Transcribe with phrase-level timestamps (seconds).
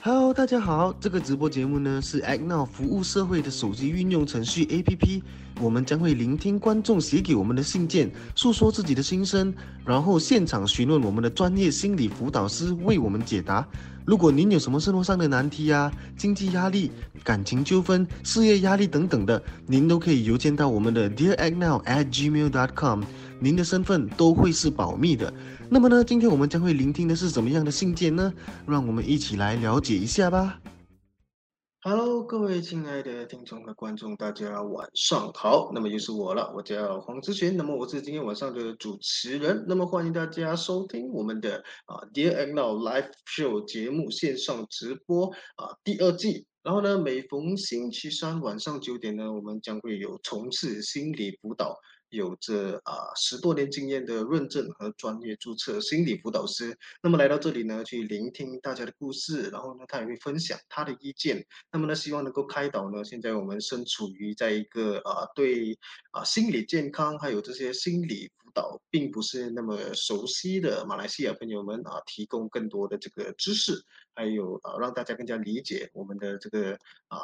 [0.00, 5.22] Hello，大家好，这个直播节目呢是 Ag Now 服务社会的手机运用程序 APP，
[5.60, 9.52] 我们将会聆听观众写给我们的信件，诉说自己的心声，
[9.84, 13.66] 然后现场询问我们的专业心理辅导师为我们解答。
[14.06, 16.92] 如果您有什么生活上的难题呀、经济压力、
[17.24, 23.02] 感情纠纷、事业压力等等的，您都可以邮件到我们的 Dear ag now at gmail dot com
[23.40, 25.32] 您的身份都会是保密的。
[25.70, 28.32] 那么呢，今天我们将会聆听的是怎么样的信件呢？
[28.66, 30.60] 让我们一起来了解一下吧。
[31.82, 35.70] Hello，各位亲爱的听众和观众，大家晚上好。
[35.72, 39.64] 那么又是我了，我叫黄志璇，那么我是今天晚上的主持人。
[39.68, 46.44] 那么欢迎大家收听我们的啊 Dear a n Now Live Show 节目线上直播啊第二季。
[46.64, 51.78] 然后呢，每逢星期三晚上九点呢，我们将会有从事心理辅导。
[52.10, 65.78] 有着啊十多年经验的认证和专业注册心理辅导师，那么来到这里呢，去聆听大家的故事，然后呢，他也会分享他的意见，那么呢，希望能够开导呢，现在我们身处于在一个啊对
[66.10, 73.82] 啊心理健康还有这些心理辅导并不是那么熟悉的马来西亚朋友们啊，提供更多的这个知识，
[74.14, 76.72] 还有啊让大家更加理解我们的这个
[77.08, 77.18] 啊。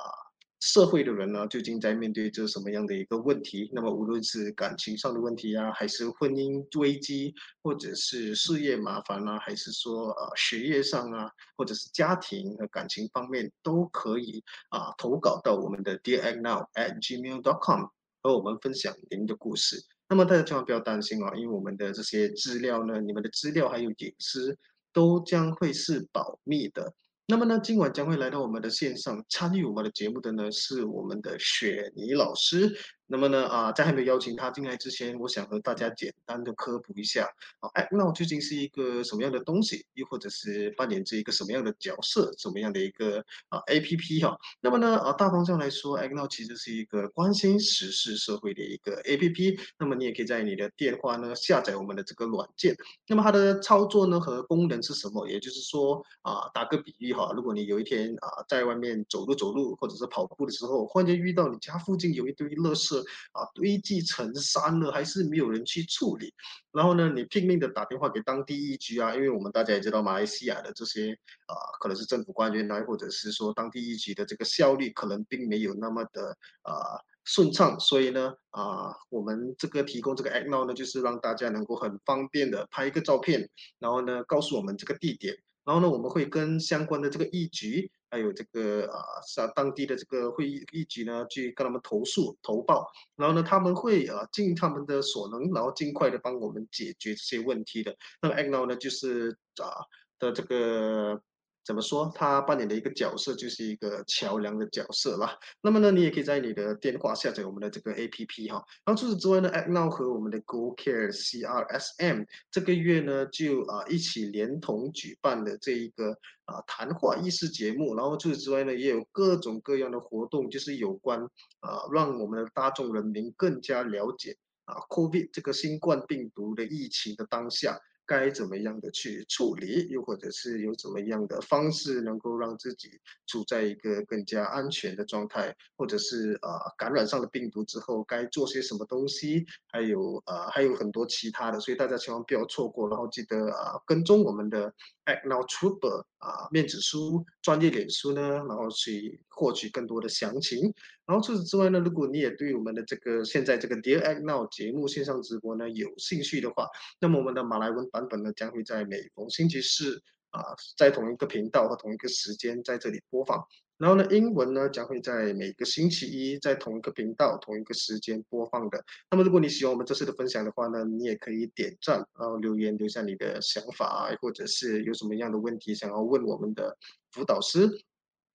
[0.66, 3.70] 社会的人呢，究竟在面对着什么样的一个问题？
[3.74, 17.90] 那么无论是感情上的问题啊，还是婚姻危机，或者是事业麻烦啊，还是说呃学业上啊，或者是家庭和感情方面，都可以啊投稿到我们的 Dear Now at Gmail dot com
[18.22, 19.76] 和我们分享您的故事。
[20.08, 24.56] 那么大家千万不要担心啊，因为我们的这些资料呢，你们的资料还有隐私
[24.94, 26.94] 都将会是保密的。
[27.26, 32.76] 那么呢，今晚将会来到我们的线上参与我们的节目的呢，是我们的雪妮老师。
[33.06, 37.28] 那么呢，啊，在还没有邀请他进来之前，我想和大家简单的科普一下
[37.60, 44.38] 啊，Act Now 究竟是一个什么样的东西，又或者是扮演着一个什么样的角色，什么样的一个啊 APP 哈？
[44.62, 49.60] 那么呢，啊，大方向来说，Act Now 其实是一个关心时事社会的一个 APP。
[49.78, 52.74] 那么你也可以在你的电话呢下载我们的这个软件。
[53.06, 55.28] 那么它的操作呢和功能是什么？
[55.28, 62.93] 也就是说啊，打个比喻哈，如果你有一天啊在外面走路走路或者是跑步的时候，忽然间遇到你家附近有一堆垃圾。
[63.00, 66.32] 啊，堆积成山了，还是没有人去处理。
[66.72, 71.12] 然后呢，你拼命的打电话给当地一局啊，因为我们大家也知道，马来西亚的这些
[71.46, 77.78] 啊，可能是政府官员来，或者是说当地一局的这个效率可能并没有那么的啊顺畅。
[77.78, 87.90] 所以呢，啊，我们这个提供这个 Act Now 呢，就是让大家能够很方便的拍一个照片，然后呢，告诉我们这个地点，然后呢，我们会跟相关的这个一局。
[88.10, 92.86] 还有这个啊，像当地的这个会议一局呢，去跟他们投诉、投报，
[93.16, 97.96] 然后呢，他们会啊尽他们的所能，然后尽快的帮我们解决这些问题的。
[98.22, 99.82] 那么 Agno 呢，就是啊
[100.18, 101.20] 的这个。
[101.64, 102.12] 怎么说？
[102.14, 105.38] 他扮演的一个角色就是一个桥梁的角色啦。
[105.62, 108.62] 那么呢，你也可以在你的电话下载我们的这个 APP 哈。
[108.84, 117.94] 然后除此之外呢，Act Now 和我们的 Go Care CRSM 这个月呢就啊一起连同举办的这一个啊谈话议事节目。
[117.96, 121.22] 然后除此之外呢，也有各种各样的活动，就是有关
[121.60, 124.36] 啊让我们的大众人民更加了解
[124.66, 127.80] 啊 COVID 这个新冠病毒的疫情的当下。
[128.06, 132.88] 该怎么样的去处理，又或者是有怎么样的方式能够让自己
[133.26, 144.72] 处在一个更加安全的状态，或者是啊感染上了病毒之后该做些什么东西，还有啊还有很多其他的，所以大家千万不要错过，然后记得啊跟踪我们的
[145.06, 150.72] Act Now Trooper 啊面子书、专业脸书呢，然后去获取更多的详情。
[151.06, 156.66] 然后除此之外呢，如果你也对我们的这个现在这个 Dear Act Now 节目线上直播呢有兴趣的话，
[157.00, 160.40] 那么我们的马来文版本呢将会在每逢星期四啊，
[160.78, 163.44] 在同一个频道和同一个时间在这里播放。
[163.76, 168.82] 然后呢，英文呢将会在每个星期一在同一个频道、同一个时间播放的。
[169.10, 176.78] 那么如果你喜欢我们这次的分享的话呢，你也可以点赞，然后留言留下你的想法，或者是有什么样的问题想要问我们的
[177.10, 177.68] 辅导师。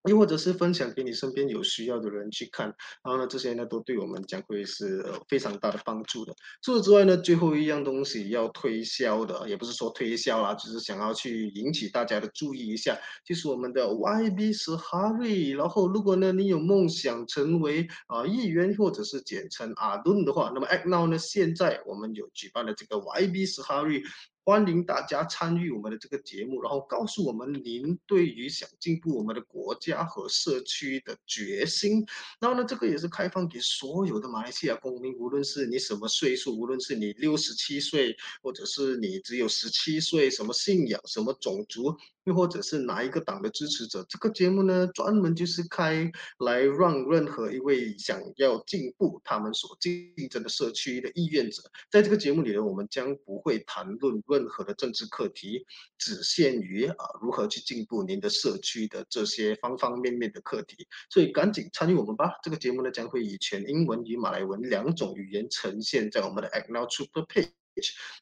[0.08, 2.68] 又或者是分享给你身边有需要的人去看，
[3.04, 6.34] 然后呢，这些呢都对我们将会是非常大的帮助的。
[6.62, 15.56] 除此之外呢，最后一样东西要推销的，也不是说推销啦，只是想要去引起大家的注意一下，就是我们的 YB 是 Harry。
[15.58, 24.04] 然后，如果呢你有梦想成为啊议员或者是简称阿顿的话，那么 Act Now 呢现在我们有举办了这个 YB 是 Harry。
[24.50, 32.04] 欢迎大家参与我们的这个节目，然后告诉我们您对于想进步我们的国家和社区的决心。
[32.40, 41.96] 然后呢，这个也是开放给所有的马来西亚公民，无论是你什么岁数，无论是你六十七岁，或者是你只有十七岁，什么信仰，什么种族。
[42.30, 44.06] 又或者是哪一个党的支持者。
[44.08, 46.12] 这个节目呢，专门就是开
[46.46, 55.66] 来让任何一位想要进步他们所竞争的社区的意愿者，在这个节目里呢，我们将不会谈论任何的政治课题，
[55.98, 60.88] 只限于啊如何去进步您的社区的这些方方面面的课题。
[61.10, 62.38] 所以赶紧参与我们吧！
[62.44, 67.59] 这个节目呢，将会以全英文与马来文两种语言呈现在我们的 Act Now Super Page。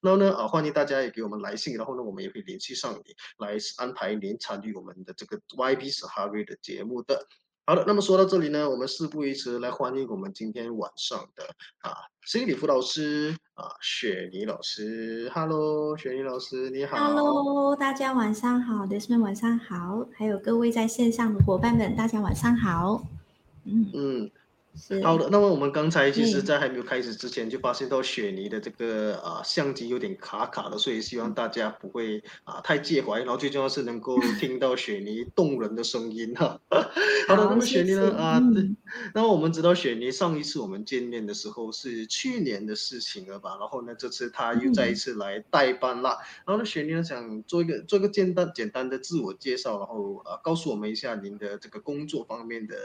[0.02, 7.28] 然后呢，啊，欢迎大家也给我们来信，然后呢，我们也会联系上你，来安排您参与我们的这个 YB 十哈瑞的节目的。
[7.66, 11.44] 好的，那么说到这里呢，我们事不宜迟，来欢迎我们今天晚上的
[11.80, 11.92] 啊
[12.26, 15.30] 心理辅导师啊雪妮老师。
[15.34, 16.96] Hello，雪妮老师，你好。
[16.96, 23.06] Hello，大家晚上好，Desmond 晚上好，还有各位在线上的伙伴们，大家晚上好。
[23.66, 24.32] 嗯嗯。
[25.04, 36.60] 好的，那么我们刚才其实，在还没有开始之前，就发现到雪妮的这个啊相机有点卡卡的，所以希望大家不会啊太介怀，然后最重要是能够听到雪妮动人的声音哈。
[37.28, 38.42] 好的，那么雪妮呢啊，
[39.14, 43.58] 那么我们知道雪妮上一次我们见面的时候是去年的事情了吧？
[43.60, 46.18] 然后呢，这次她又再一次来代班了。
[46.46, 52.76] 然后呢，雪妮呢想做一个做一个简单简单的自我介绍，然后啊告诉我们一下您的这个工作方面的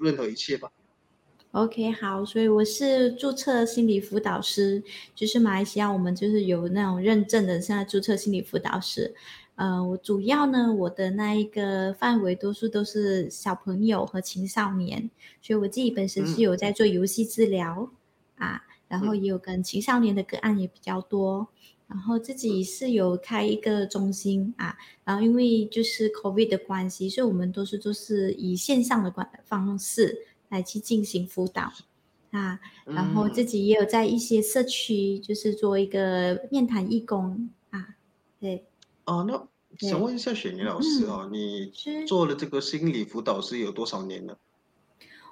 [0.00, 0.70] 任何一切吧。
[1.56, 4.82] OK，好，所以我是注册心理辅导师，
[5.14, 9.14] 就是马来西亚我们就是有那种认证的，现在注册心理辅导师。
[9.54, 15.08] 呃，我主要呢，我的那一个范围多数都是小朋友和青少年，
[15.40, 17.90] 所以我自己本身是有在做游戏治疗
[18.36, 21.48] 啊，然后也有跟青少年的个案也比较多，
[21.88, 30.26] 然后自己是有开一个中心啊，然后因为就是 COVID 的关系，所以我们都是都是以线上的关方式。
[30.48, 31.72] 来去进行辅导
[32.30, 37.96] 啊，然后自己也有在一些社区，就是做一个面谈义工啊，
[38.38, 38.64] 对。
[39.04, 39.48] 哦，那
[39.86, 41.72] 想问一下雪妮老师哦，你
[42.06, 44.36] 做了这个心理辅导师有多少年了？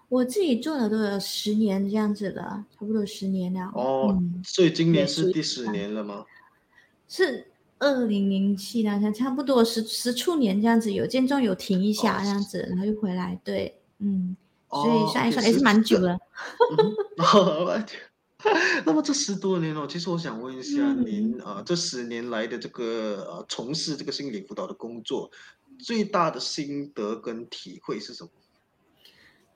[0.09, 3.71] 我自己做了都有十年这样子了，差不多十年了。
[3.75, 6.25] 哦，所以今年是第十年了吗？
[7.09, 14.37] 是二零零七年，像差不多十十处年这样子，有间中有停一下这样子，然后又回来，对，嗯。
[14.83, 16.19] 所以算一算也是蛮久了。
[18.85, 25.31] 那么这十多年哦，其实我想问一下您啊，这十年来的这个呃从事这个心理辅导的工作，
[25.79, 28.31] 最大的心得跟体会是什么？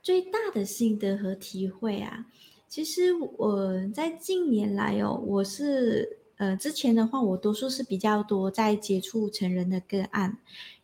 [0.03, 2.25] 最大的心得和体会啊，
[2.67, 6.17] 其实我在近年来哦，我是。
[6.39, 10.39] 呃，之前的话，我多数是比较多在接触成人的个案，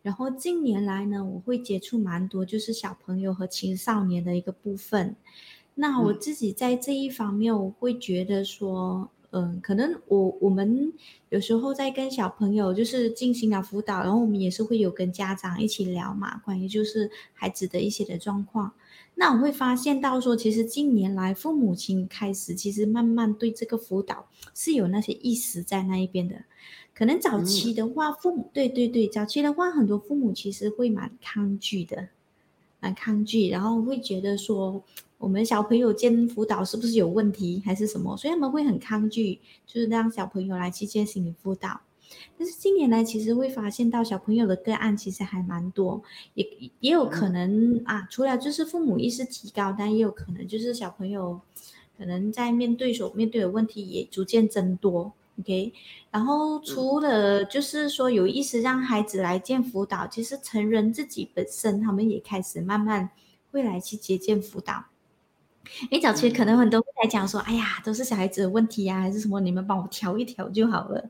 [0.05, 5.15] 然后近年来呢，我会接触蛮多，就是小朋友和青少年的一个部分。
[5.73, 10.93] 那我自己在这一方面，我会觉得说，嗯，可能我我们
[11.29, 18.73] 有时候在跟小朋友就是进行了辅导，然后我们也是会有跟家长一起聊嘛，关于就是孩子的一些的状况。
[19.15, 26.35] 那我会发现到说，其实近年来父母亲开始其实慢慢对这个辅导是有那些意识在那一边的。
[26.97, 32.07] 可能早期的话，父母对对对，早期的话很多父母其实会蛮抗拒的，
[32.79, 34.81] 蛮抗拒，然后会觉得说
[35.17, 41.81] 我们小朋友见辅导是不是有问题还是什么，所以他们会很抗拒，就是让小朋友来去接心理辅导。
[42.37, 46.01] 但是近年来，其实会发现到小朋友的个案其实还蛮多，
[46.35, 46.47] 也
[46.79, 51.41] 也有可能啊，除了就是父母意识提高，但也有可能就是小朋友
[51.97, 55.11] 可能在面对所面对的问题也逐渐增多。
[55.39, 55.73] OK，
[56.11, 63.09] 然后除了就是说有意识让孩子来见辅导，其实成人自己本身他们也开始慢慢
[63.51, 64.85] 会来去接见辅导。
[65.91, 69.39] 哎，早期可能很多会来讲说，哎呀，都是小孩子的问题呀，还是什么？
[69.41, 71.03] 你们帮我调一调就好了。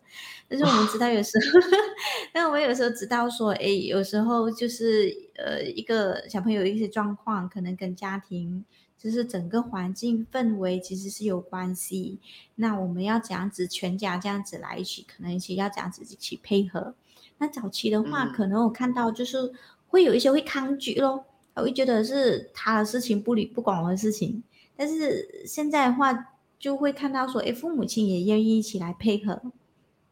[0.48, 1.60] 但是我们知道有时候，
[2.34, 8.64] 但我们有时候知道说，哎，有时候就是呃，一个小朋友一些状况，可能跟家庭
[9.06, 12.18] 就是整个环境氛围其实是有关系。
[12.56, 16.96] 那我们要这样子，全家这样子来一起，可能一起要这样子一起配合。
[17.38, 19.54] 那早期的话，可能我看到就是
[19.90, 21.24] 会有一些会抗拒咯。
[21.54, 24.42] 我会觉得是他的事情，不理不管我的事情。
[24.76, 29.40] 但是现在的话，就会看到说，哎，父母亲也愿意一起来配合。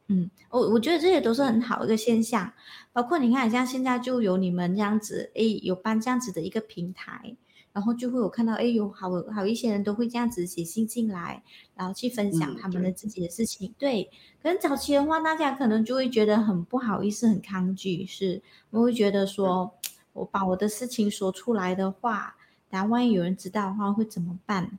[0.06, 2.52] 嗯，我我觉得这些都是很好的一个现象。
[2.92, 7.34] 包括你看，像现在就有你们这样子，哎，有办这样子的一个平台，
[7.74, 11.42] 然后就会有看到，哎，有好好一些人都会这样子写信进来，
[11.76, 13.74] 然后去分享他们的自己的事情。
[13.76, 14.08] 对，
[14.42, 18.40] 可能早期的话，大家可能就会觉得很不好意思，很抗拒，是
[18.70, 19.74] 我会觉得说。
[20.14, 22.36] 我把我的事情说出来的话，
[22.70, 24.78] 然后万一有人知道的话会怎么办？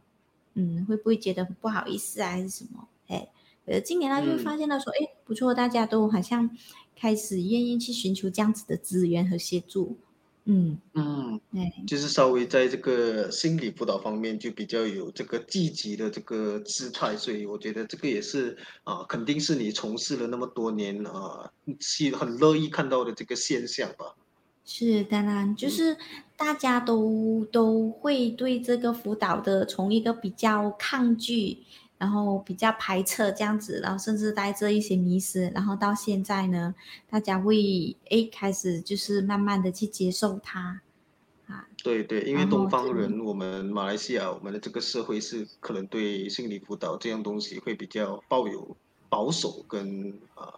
[0.54, 2.88] 嗯，会不会觉得不好意思啊，还是什么？
[3.10, 3.28] 哎，
[3.66, 6.50] 呃，今年呢就会发现到说，哎，不错，大家都好像
[6.96, 9.98] 开始愿意去寻求这样子的资源和协助。
[10.48, 24.14] 嗯嗯，对，就是稍微在这个心理辅导方面就比较有这个积极的这个姿态，所以我觉得这个也是啊，肯定是你从事了那么多年啊，是很乐意看到的这个现象吧。
[24.64, 25.98] 是，当然就是
[26.38, 31.58] 大家都都会对这个辅导的从一个比较抗拒。
[31.98, 36.76] 然后比较排斥这样子，然后甚至带着一些迷失，然后到现在呢，
[37.10, 40.82] 大家会诶开始就是慢慢的去接受它，
[41.48, 48.76] 啊，对对，因为东方人，我们马来西亚，我们的这个社会是可能对心理辅导这样东西会比较抱有
[49.08, 50.54] 保守跟啊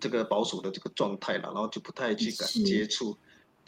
[0.00, 3.16] 这个保守的这个状态了，然后就不太去敢接触。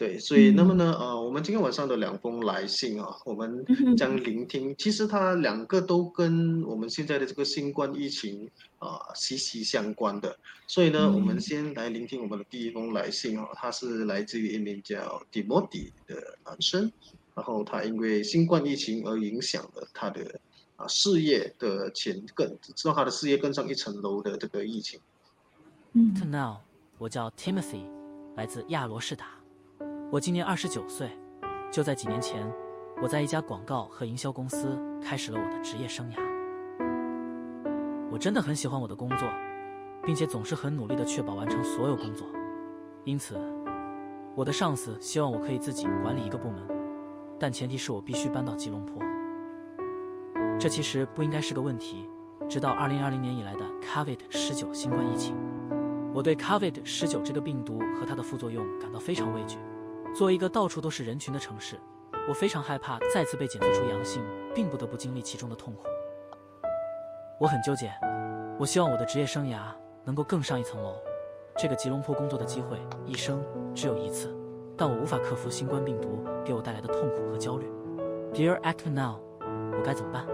[0.03, 3.65] 对，所以那么呢，呃，我们今天晚上的两封来信啊，我们
[3.97, 4.75] 将聆听。
[4.77, 10.37] 其实它两个都跟我们现在的这个新冠疫情啊息息相关的。
[10.67, 16.91] 所以呢，我们先来聆听我们的第一封来信啊，它是来自于一名叫蒂莫迪的男生，
[17.37, 20.41] 然后他因为新冠疫情而影响了他的
[20.75, 24.99] 啊事业的前更，让他的事业更上一层楼的这个疫情。
[25.93, 26.57] 嗯，Now，
[26.99, 27.85] 我叫 Timothy，
[28.35, 29.42] 来自亚罗士塔。
[30.13, 31.09] 我今年二十九岁，
[31.71, 32.47] 就在几年前，
[33.01, 36.17] 我在一家广告和营销公司开始了我的职业生涯。
[38.11, 39.27] 我真的很喜欢我的工作，
[40.05, 42.27] 并且总是很努力地确保完成所有工作。
[43.05, 43.39] 因此，
[44.35, 46.61] 我的上司希望我可以自己管理一个部门，
[47.39, 49.03] 但前提是我必须搬到吉隆坡。
[50.61, 52.07] 这其实不应该是个问题，
[52.51, 55.35] 直到二零二零年以来的 COVID 十九新冠疫情，
[56.13, 59.57] 我对 COVID 十九这个病毒和它的副作用感到非常畏惧。
[60.15, 61.81] 作为一个到处都是人群的城市，
[62.29, 64.23] 我非常害怕再次被检测出阳性，
[64.55, 65.85] 并不得不经历其中的痛苦。
[67.41, 67.91] 我很纠结，
[68.59, 69.59] 我希望我的职业生涯
[70.05, 70.97] 能够更上一层楼。
[71.57, 73.43] 这个吉隆坡工作的机会一生
[73.75, 74.37] 只有一次，
[74.77, 77.67] 但我无法克服新冠病毒给我带来的痛苦和焦虑。
[78.35, 80.27] Dear Act Now，我该怎么办？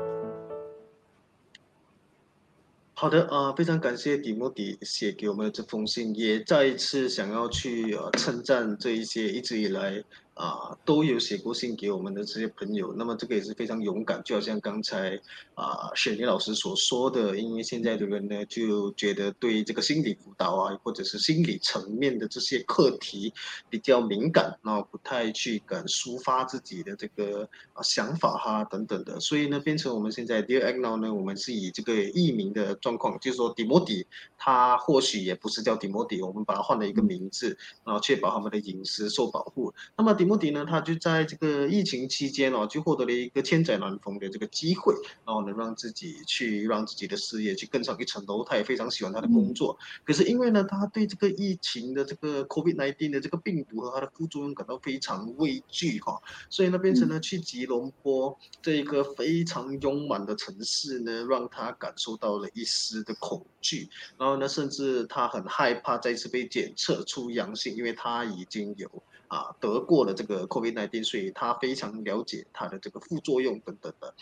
[3.00, 10.02] 好的，呃，非常感谢迪莫迪写给我们的这封信，也再一次想要去呃称赞这一些一直以来。
[10.38, 15.20] 啊，都有写过信给我们的这些朋友，那么这个也是非常勇敢，就好像刚才
[15.54, 23.34] 啊雪妮老师所说的，因为现在的人呢就觉得对这个心理辅导啊，或者是心理层面的这些课题
[23.68, 27.42] 比较敏感，那不太去敢抒发自己的这个
[27.72, 34.06] 啊想法哈等等的，所以呢变成我们现在 Dear Agno 呢，我们是以这个艺名的状况，就是说迪摩迪
[34.38, 40.27] 他或许也不是叫迪摩迪，我们把它换了一个名字，然后确保他们的隐私受保护，那么迪。
[40.28, 44.94] 莫迪呢，他就在这个疫情期间哦，就获得了一个千载难逢的这个机会，
[45.24, 48.44] 然后能让自己去让自己的事业去更上一层楼。
[48.44, 56.20] 他也非常喜欢他的工作，可是因为呢，他对这个疫情的这个 COVID-19 的这个病毒和它的副作用感到非常畏惧哈，
[56.50, 68.90] 所以呢，变成了去吉隆坡这一个非常拥满的城市呢，让他感受到了一丝的恐惧，然后呢，甚至他很害怕再次被检测出阳性，因为他已经有。
[69.28, 74.14] 啊，得过了这个 COVID-19，所以他非常了解它的这个副作用等等的。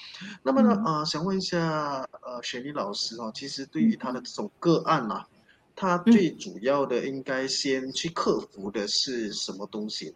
[0.43, 5.27] 那么呢，啊，想问一下，呃，雪妮老师哦，其实对于他的这种个案啊，
[5.75, 10.15] 他最主要的应该先去克服的是什么东西呢？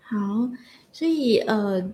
[0.00, 0.50] 好，
[0.92, 1.92] 所以呃，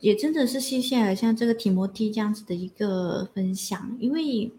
[0.00, 4.50] 也真的是谢谢像这个提摩蒂这样子的一个分享，因为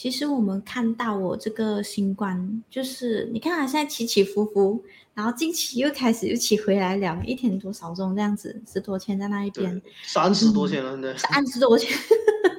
[0.00, 4.82] 其实我们看到我这个新冠，就是你看它，现在起起伏伏。
[5.12, 11.94] 然后近期又开始又起回来了，一天多少宗这样子，十多千在那一边，三十多千了，现在三十多千，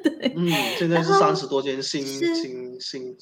[0.03, 3.17] 对，嗯，现在是三十多千新新新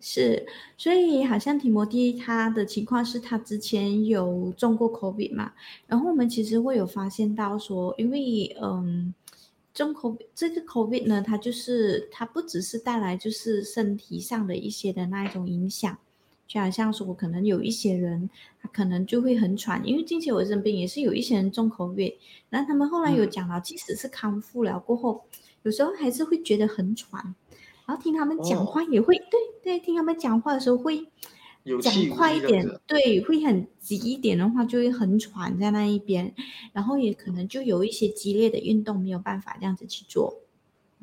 [0.00, 0.46] 是，
[0.78, 5.52] 所以好像提摩蒂他的情况是他之前有中过 COVID 嘛，
[5.86, 9.12] 然后我们其实会有发现到说，因为嗯，
[9.72, 15.98] 中 COVID 这个 COVID 呢，它就是它不只是带来就是身体上的一些的那一种影响。
[16.46, 18.28] 就好像说，可能有一些人，
[18.60, 25.22] 他可能就会很喘，因为近期我身边也是有一些人重口味，然后他们后来有讲到，即使是康复了过后，
[25.62, 27.22] 有时候还是会觉得很喘，
[27.86, 31.06] 然后听他们讲话也会，对对，听他们讲话的时候会
[31.78, 36.34] 讲快一点，对，会很急一点的话就会很喘在那一边，
[36.72, 40.40] 然后也可能就有一些激烈的运动没有办法这样子去做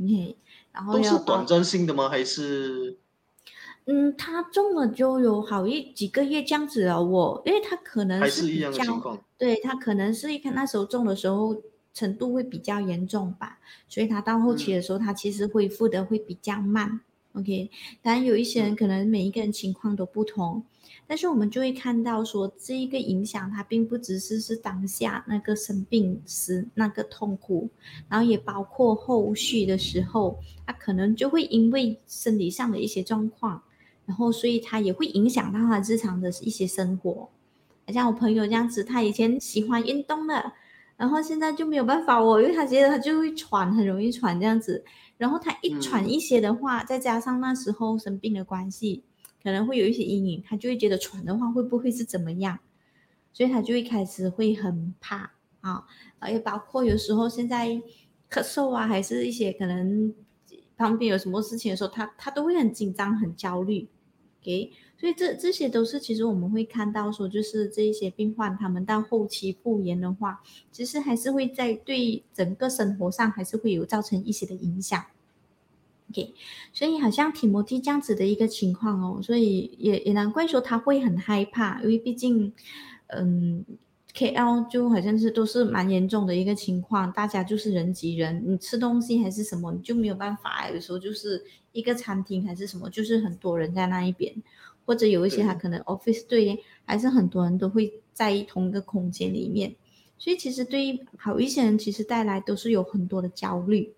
[0.01, 0.35] ，OK，
[0.73, 2.09] 然后都是短暂性的吗？
[2.09, 2.97] 还是？
[3.89, 7.01] 嗯，他中了就有好一几个月这样子了。
[7.01, 11.55] 我因为他可能是比较，对他可能是一看那时候中的时候
[11.93, 16.99] 程度会比较严重吧，所以他到后期的时候，他其实恢复的会比较慢。
[17.37, 17.69] OK，
[18.01, 20.63] 当然有一些人可能每一个人情况都不同。
[21.05, 27.69] 但是我们就会看到说，这一个影响它并不只是是当下那个生病时那个痛苦，
[28.09, 33.61] 然后也包括后续的时候，他可能就会因为身体上的一些状况，
[34.05, 37.29] 然后所以他也会影响到他日常的一些生活。
[37.87, 40.53] 像我朋友这样子，他以前喜欢运动的。
[40.97, 44.83] 然后现在就没有办法哦，因为他觉得他就会喘，很容易喘这样子。
[45.17, 49.03] 然后他一喘一些的话，再加上那时候生病的关系，
[49.43, 52.59] 可能会有一些阴影，他就会觉得喘的话会不会是怎么样？
[53.33, 55.31] 所以他就一开始会很怕
[55.61, 55.85] 啊，
[56.29, 57.67] 也包括有时候现在
[58.29, 60.13] 咳嗽啊，还是一些可能
[60.75, 63.87] 旁边有什么事情的时候，他他都会很紧张、很焦虑。
[64.41, 64.71] 给。
[64.99, 75.05] 所以这这些都是，其实我们会看到说，就是这一些病患，他们到后期复原的话，其实还是会在对整个生活上还是会有造成一些的影响。
[76.09, 76.33] OK，
[76.73, 82.51] 所以好像提摩蒂这样子的一个情况哦，所以也也难怪说他会很害怕，因为毕竟，
[83.07, 83.63] 嗯
[84.15, 94.33] ，KL 就好像是都是蛮严重的一个情况，大家就是人挤人，你吃东西还是什么，你就没有办法，有时候就是一个餐厅还是什么，就是很多人在那一边。
[94.87, 99.75] 或者有一些他可能 office 对，还是很多人都会在同一个空间里面，
[100.17, 103.93] 所以其实对于好一些人，其实带来都是有很多的焦虑，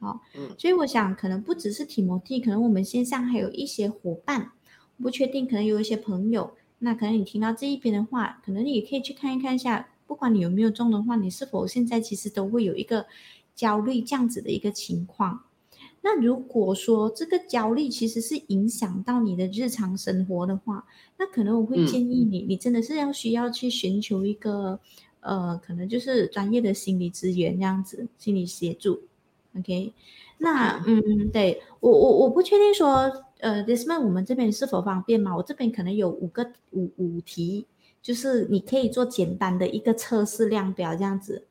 [0.00, 4.50] 好，嗯，所以我想可能不只是提摩蒂，可能我们线上还有一些伙伴，
[5.00, 13.06] 不确定，可能有一些朋友，那可能你听到这一边的话，可能你也可以去看一看一下，不管你有没有中的话，你是否现在其实都会有一个
[13.54, 15.44] 焦虑这样子的一个情况。
[16.08, 20.86] 那如果说这个焦虑其实是影响到你的日常生活的话，
[21.18, 24.78] 那可能我会建议你，你真的是要需要去寻求一个，
[25.18, 29.00] 呃，可能就是专业的心理资源这样子，心理协助。
[29.58, 29.92] OK，
[30.38, 33.10] 那嗯，对我我我不确定说，
[33.40, 35.36] 呃，Dismant，我们这边是否方便嘛？
[35.36, 37.66] 我这边可能有五个五五题，
[38.00, 41.46] 就是你可以做简单的一个测试量表这样子。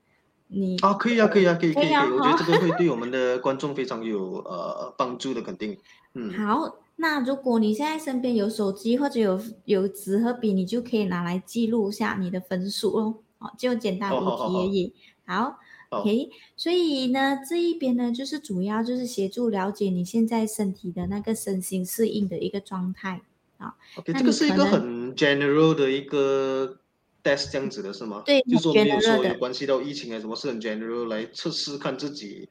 [0.57, 5.77] 你啊，可以啊，可以啊，可以可以可以，我觉得这个会对我们的 观众非常有呃帮助的，肯定。
[6.13, 13.15] 嗯，好，那如果你现在身边有手机或者有有纸和笔，你就可以拿来记录下你的分数哦。
[13.39, 14.93] 哦，就简单五题而已。
[15.25, 15.57] 好
[15.89, 16.29] ，OK。
[16.55, 23.21] 所以呢，这一边呢，就是主要就是协助了解你现在身体的那个身心适应的一个状态
[23.57, 23.75] 啊。
[23.97, 26.77] OK，这个是一个很 general 的一个。
[27.25, 28.21] Test 这样子的是吗？
[28.23, 32.47] 对，就是说没有说有关系到疫情啊，什么是很 general 来测试看自己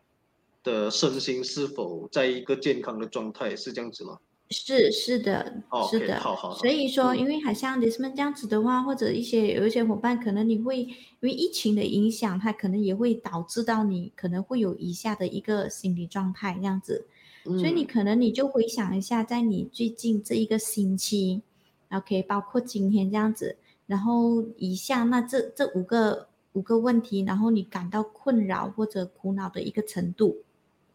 [0.64, 4.18] 的身心是否在一个健康的状态，是这样子吗？
[4.50, 6.54] 是是的，是的，好好。
[6.56, 17.06] 所以说，因为好像 t h i s m a n 这样子的话，或者一些有一些伙伴，可能你会因为疫情的影响，它可能也会导致到你可能会有以下的一个心理状态这样子，
[17.44, 21.40] 所以你可能你就回想一下，在你最近这一个星期
[21.90, 23.56] ，OK，包括今天这样子。
[23.86, 30.38] 然后以下那这这五个五个问题，然后你感到困扰或者苦恼的一个程度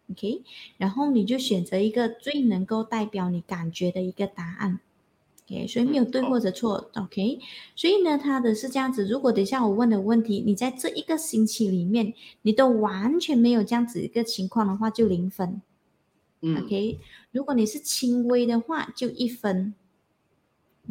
[0.10, 0.42] ，OK，
[0.78, 4.80] 然后你就选择一个最能够代表你感觉的一个答案
[5.46, 7.40] ，OK，所以没有对或者错，OK，
[7.76, 15.62] 所以呢，它的是这样子，如果等下我问的问题，你在这一个星期里面你都完全没有这样子一个情况的话，就零分
[16.42, 17.00] ，OK，
[17.32, 19.76] 如果你是轻微的话，就一分。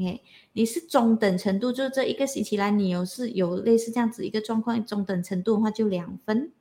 [0.07, 0.21] 哎，
[0.53, 6.53] 你是中等程度，就这一个星期来你有是有类似这样子一个状况，中等程度的话就两分，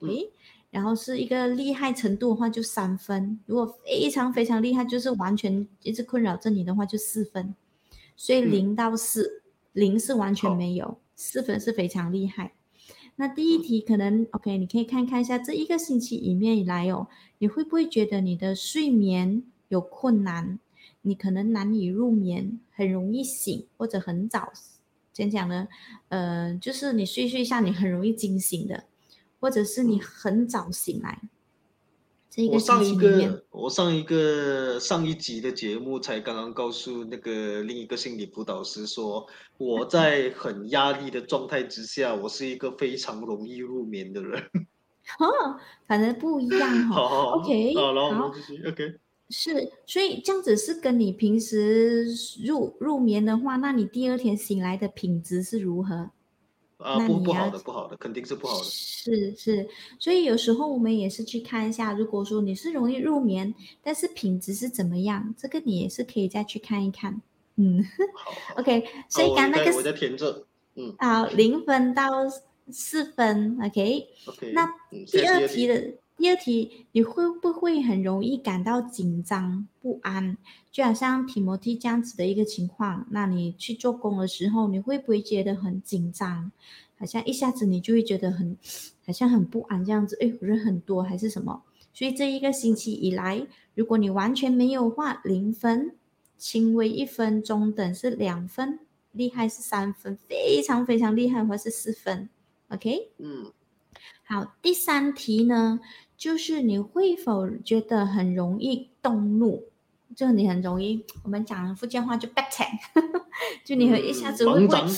[0.00, 0.30] 诶，
[0.70, 7.54] 然后是一个厉害程度的话就三分，如果非常非常厉害，就是完全一直困扰着你的话就四分，
[8.16, 12.52] 所以零到四，零是完全没有，四分是非常厉害。
[13.16, 20.58] 那第一题可能 OK，你可以看看一下这一个星期里面以来哦，你会不会觉得你的睡眠有困难？
[21.02, 24.52] 你可能难以入眠，很容易醒，或者很早，
[25.12, 25.68] 怎讲呢？
[26.08, 28.84] 呃，就是你睡睡下，你很容易惊醒的，
[29.40, 31.20] 或者是你很早醒来。
[32.30, 44.40] 这个我上一个，我上一个上一集的节目才刚刚告诉那个另一个心理辅导师说，我在很压力的状态之下，我是一个非常容易入眠的人。
[45.18, 47.00] 哦，反正不一样哈。
[47.40, 48.62] OK，好，然后我们继续。
[48.68, 48.98] OK。
[49.30, 52.06] 是，所以这样子是跟你平时
[52.44, 56.10] 入入眠的话，那你第二天醒来的品质是如何？
[56.78, 58.64] 啊，不不好的，不好的，肯定是不好的。
[58.64, 67.20] 是是，所以有时候我们也是去看一下，如果说你是容易入眠，但是品质是怎么样，这个你也是可以再去看一看。
[67.56, 68.84] 嗯， 好，OK。
[69.08, 72.10] 所以刚那个我在填着，嗯，好，零分到
[72.70, 74.06] 四分，OK。
[74.26, 74.52] OK。
[74.52, 74.72] 那
[75.04, 75.92] 第二题的。
[76.18, 80.36] 第二题，你会不会很容易感到紧张不安？
[80.72, 86.50] 就好像提摩替这样子的一个情况，那你去做工的时候，你会不会觉得很紧张？
[86.98, 88.58] 好像一下子你就会觉得很，
[89.06, 90.18] 好像很不安这样子。
[90.20, 91.62] 哎，人很多还是什么？
[91.94, 95.94] 所以这一个星期以来，如果你完全没有话，零分，
[96.36, 98.80] 轻微一分，中等是两分，
[99.12, 102.28] 厉害是三分，非常非常厉害或是四分。
[102.70, 103.52] OK，嗯，
[104.24, 105.78] 好，第三题呢？
[106.18, 109.62] 就是你会否觉得很容易动怒？
[110.16, 112.66] 就你很容易，我们讲福建话就 bad t e
[113.64, 114.90] 就你会一下子会不会忙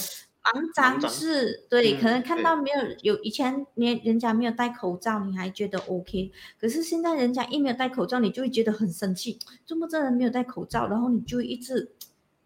[0.74, 1.66] 张是？
[1.68, 9.38] 对，可能看到没有有以前你人家没有戴口罩，你还觉得 OK，可是现在人家一没有戴口罩，你就会觉得很生气。
[9.66, 11.92] 这么这人没有戴口罩，然后你就一直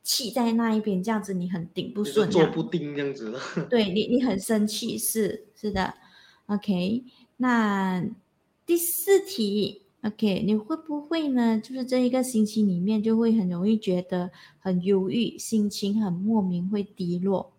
[0.02, 3.38] 气在那一边，这样子你很顶不顺，坐不定这样子。
[3.70, 5.94] 对 你，你很生气，是是的
[6.46, 7.04] ，OK，
[7.36, 8.04] 那。
[8.66, 11.60] 第四题，OK，你会不会呢？
[11.60, 17.52] 就是这一个星期里面，就会很容易觉得很忧郁，心情很莫名会低落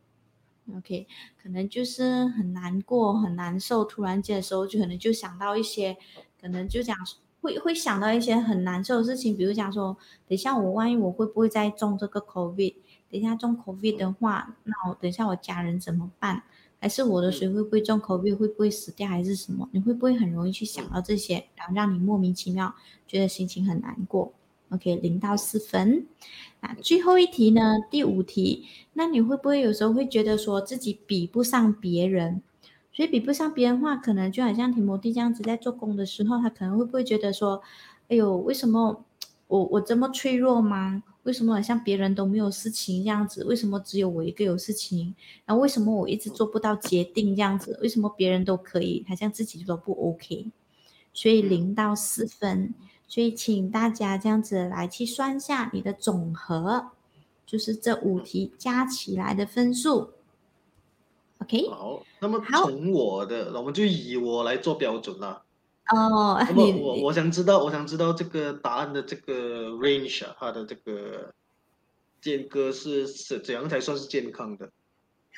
[0.76, 1.06] ，OK，
[1.42, 3.86] 可能就是很难过、很难受。
[3.86, 5.96] 突然间的时候，就可能就想到一些，
[6.42, 6.98] 可能就讲
[7.40, 9.96] 会会想到一些很难受的事情，比如讲说，
[10.28, 12.76] 等一下我万一我会不会再中这个 COVID？
[13.12, 16.42] 等一下中 COVID 的话，那我等一下我家人怎么办？
[16.80, 19.68] 还是我的水会不会重口味会不会死掉，还是什么？
[19.72, 22.74] 你会不会很容易去想到这些，然后让你莫名其妙
[23.08, 24.34] 觉得心情很难过
[24.70, 26.06] ？OK，零到四分。
[26.62, 27.78] 那最后一题呢？
[27.90, 32.42] 第五题，那你会不会有时候会觉得说自己比不上别人？
[32.92, 37.62] 所以比不上别人的话，可能就好像提摩蒂这样子在做工的时候，他可能会不会觉得说，
[38.08, 39.04] 哎呦，为什么
[39.48, 41.04] 我我这么脆弱吗？
[41.26, 43.44] 为什么好像别人都没有事情这样子？
[43.46, 45.14] 为什么只有我一个有事情？
[45.44, 47.80] 然后为什么我一直做不到决定这样子？
[47.82, 50.52] 为什么别人都可以，好像自己都不 OK？
[51.14, 52.76] 所以零到四分，
[53.08, 56.92] 所以请大家这样子来去算下你的总和，
[57.44, 60.12] 就是这五题加起来的分数。
[61.40, 65.45] OK，好，那么从我的，我们就以我来做标准了。
[65.94, 71.32] 哦，那么我我想知道，我想知道这个答案的这个 range 啊，它的这个
[72.20, 74.72] 间隔是是怎样才算是健康的？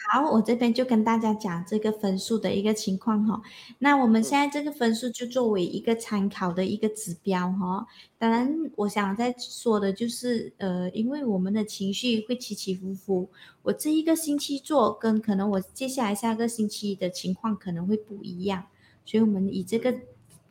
[0.10, 3.42] 好，我这边就跟大家讲这个分数的一个情况哈。
[3.80, 7.86] 那我们现在这个分数就作为一个参考的一个指标哈。
[8.18, 13.30] 当然，我想在说的就是，呃，因为我们的情绪会起起伏伏，
[13.64, 18.64] 我这一个星期做跟可能我接下来下个星期的情况可能会不一样，
[19.04, 19.94] 所以我们以这个。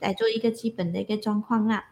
[0.01, 1.85] 来做一个基本的一个状况啦。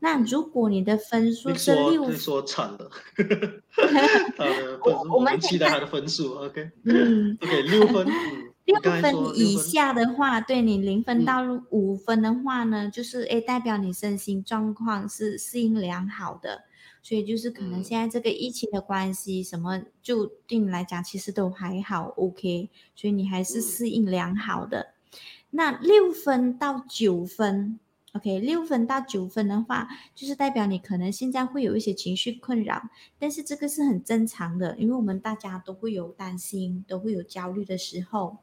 [0.00, 2.88] 那如果你的分数是六，说惨了，
[4.84, 8.06] 我我们期待他的分数，OK，嗯， OK，六分，
[8.64, 16.62] 六分以下的话，对你零分到五分的话呢，就是诶，代表你身心状况是适应良好的，
[17.02, 24.94] 所以就是可能现在这个疫情的关系，什么就对你来讲其实都还好，OK，所以你还是适应良好的。
[25.50, 27.78] 那六分到九分
[28.12, 32.82] ，OK，六分到九分的话，就是代表你可能现在会有一些情绪困扰，
[33.18, 38.38] 但是这个是很正常的，因为我们大家都会有担心，都会有焦虑的时候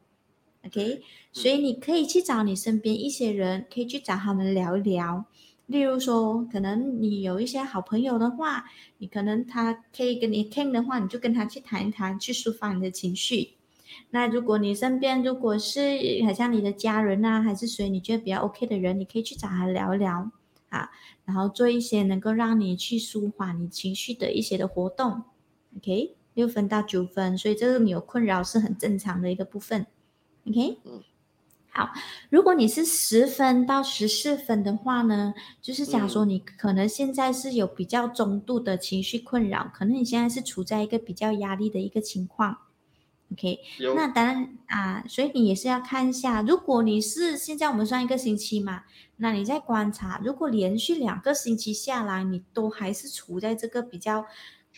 [0.66, 5.26] ，OK，所以你可以去找你身边一些人，可以去找他们聊一聊，
[5.68, 8.66] 例如说，可能你有一些好朋友的话，
[9.00, 13.55] 你可能他可以跟你听的话，你就跟他去谈一谈，去抒发你的情绪。
[14.12, 15.82] 那如果你身边如果是
[16.26, 20.32] 好像你的家人啊，还是谁你觉得比较 OK 的人，你可以去找他聊一聊
[20.70, 20.90] 啊，
[21.26, 25.24] 然后做一些能够让你去舒缓你情绪的一些的活动。
[25.78, 29.86] OK，六分到九分，所以这个你有困扰是很正常的一个部分。
[30.48, 31.04] OK，嗯，
[31.70, 31.90] 好，
[32.30, 42.58] 如果你是十分到十四分的话呢，就是假如说你可能现在是有比较中度的情绪困扰，可能你现在是处在一个比较压力的一个情况。
[43.32, 43.60] OK，
[43.96, 48.84] 那当然啊，所以你也是要看一下，如果你是现在我们算一个星期嘛，
[49.18, 54.26] 那你在观察，如果连续两个星期下来，你都还是处在这个比较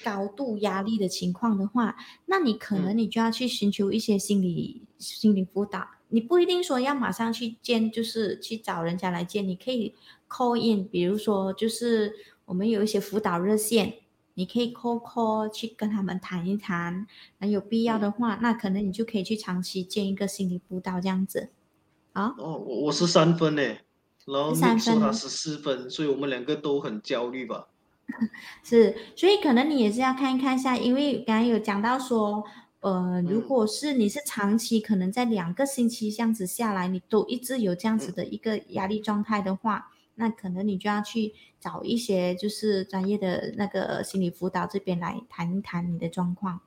[0.03, 5.85] 高度压力的情况的话，那你可能你就要去寻求一些心理心理辅导。
[6.09, 9.93] 你不一定说要马上去见，就是去找人家来见，你可以
[10.29, 12.13] call in，比如说就是
[12.45, 13.93] 我们有一些辅导热线。
[14.37, 17.07] 你可以 call call 去跟他们谈一谈，
[17.39, 21.49] 那有必要的话，那可能你就可以去长期建一个心理辅导这样子。
[22.13, 22.35] 啊？
[22.37, 23.61] 哦，我我是三分呢，
[24.25, 27.67] 然后你说他是四分，所以我们两个都很焦虑吧？
[28.61, 32.43] 是，所以可能你也是要看一看一下，因为刚刚有讲到说，
[32.81, 46.59] 呃，如嗯果是你是长期可能在两个星期这样子下来，你都一直有这样子的一个压力状态的话，那可能你就要去找一些就是专业的那个心理辅导这边来谈一谈你的状况。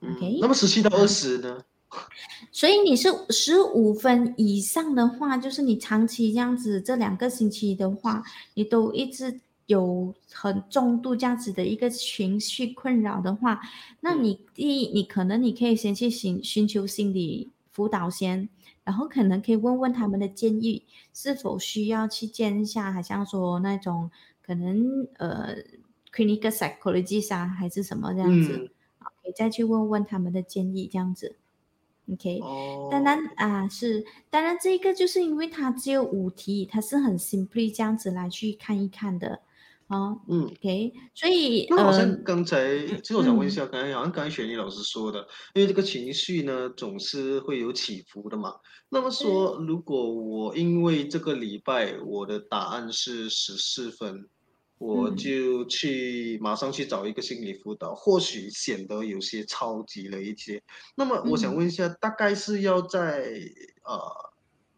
[0.00, 1.62] 嗯 OK 那么十七到二十呢？
[2.52, 8.22] 所以你是十五分以上的话，就是你长期这样子，这两个星期的话，
[8.54, 13.60] 你都一直有很重度这样子的一个情绪困扰的话，
[14.00, 18.48] 那嗯你第一，你可能你可以先去寻寻求心理辅导先，
[18.90, 24.10] 然后可能可以问问他们的建议，是否需要去见一下，好像说那种
[24.42, 25.54] 可能呃
[26.12, 28.68] clinical psychologist 啊，还是什么这样子，嗯，
[29.22, 31.36] 可以再去问问他们的建议，这样子
[32.12, 32.40] ，OK。
[32.40, 39.40] 哦，当然啊，是当然，这个就是因为它只有五题，它是很 simply 这样子来去看一看的，
[39.90, 40.44] 哦嗯。
[40.44, 45.20] ，OK，所以那好呃，像刚才，其实我想问一嗯下，刚才好像刚才雪妮老师说的，
[45.54, 48.54] 因为这个情绪呢总是会有起伏的嘛。
[48.88, 54.28] 那么说，如果我因为这个礼拜我的答案是十四分，
[54.78, 60.62] 我嗯就去马上去找一个心理辅导，或许显得有些超级了一些。
[60.96, 63.30] 那么我想嗯问一下，大概是要在
[63.84, 64.00] 呃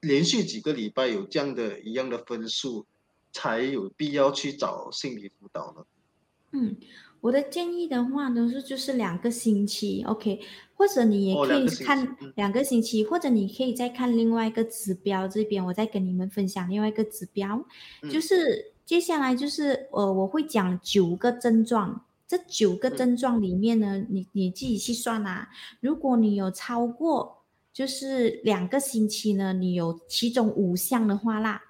[0.00, 2.84] 连续几个礼拜有这样的一样的分数，
[3.32, 5.84] 才有必要去找心理辅导呢？
[6.52, 6.76] 嗯，
[7.20, 10.40] 我的建议的话呢是就是两个星期，OK，
[10.74, 12.32] 或者你也哦，可以看嗯。
[12.36, 17.56] 两个星期，或者你可以再看另外一个指标这边，我再跟你们分享另外一个指标，
[18.10, 22.96] 就嗯是接下来就是呃，我会讲九个症状，这九个嗯。
[22.98, 25.48] 症状里面呢，你你自己去算啊，
[25.80, 31.62] 如果你有超过就是两个星期呢，你有其中五项的话啦，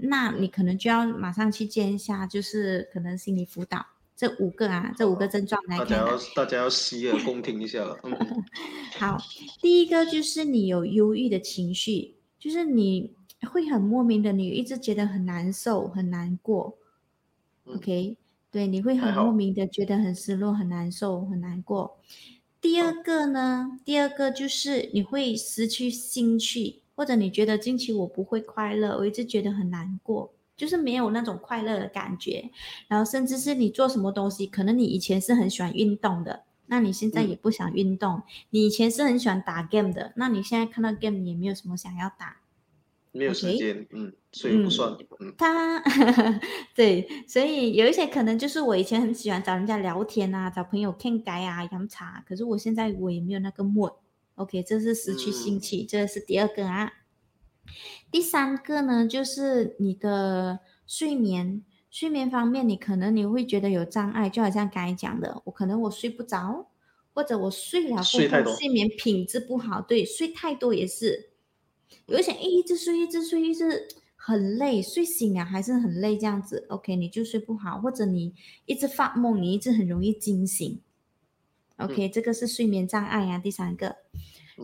[0.00, 3.84] 那你嗯，可能就要马上去见一下，就是可能心理辅导。
[4.16, 5.96] 这五个啊，这五个，症状来大家。
[5.98, 7.96] 要大家要洗耳恭听一下了。
[8.02, 8.12] 嗯
[8.98, 9.16] 好，
[9.60, 13.14] 第一个就是你有忧郁的情绪，就是你
[13.48, 16.76] 会很莫名的，你一直觉得很难受、很难过。
[17.64, 18.16] 嗯，OK，
[18.50, 22.00] 对，你会很莫，名的觉得很失落、很难受、很难过。
[22.60, 32.50] 第二好，个呢，第二个就是你会失去兴趣，或者你觉得近期我不会快乐，我一直觉得很难过，就是没有那种快乐的感觉。
[32.88, 42.38] 然后甚至是你做什么东西，可能你以前是很喜欢运动的，那你现在也嗯，不想运动；你以前是很喜欢打 game 的，那你现在看到 game 你也没有什么想要打。
[43.12, 44.70] 没有时间，嗯，所以不嗯。
[44.70, 45.80] 算，嗯他
[46.74, 53.94] 对，所以有一些可能就是我以前很喜欢找人家聊天啊，找朋友傾偈啊、养茶，可是我现在我也没有那个 mood。
[54.38, 56.92] OK，这是失去兴嗯趣，这是第二个啊。
[58.10, 66.68] 第三个呢，就是你的睡眠，睡眠方面，你可能你会觉得有障碍，就好像刚才讲的，我可能我睡不着，
[67.12, 71.30] 或者我睡了过后睡太多，睡眠品质不好，对，睡太多也是。
[72.06, 78.34] 有些一直睡，一直睡，一直很累，睡醒了还是很累这样子，OK，你就睡不好，或者你
[78.66, 80.80] 一直发梦，你一直很容易惊醒
[81.78, 83.96] 嗯，OK，这个是睡眠障碍啊，第三个。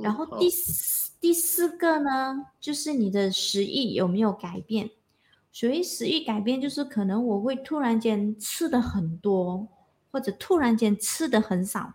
[0.02, 4.90] 然后第四第四个呢，就是你的食欲有没有改变？
[5.50, 9.68] 所谓食欲改变，就是可能我会突然间吃的很多，
[10.10, 11.94] 或者突然间吃的很少。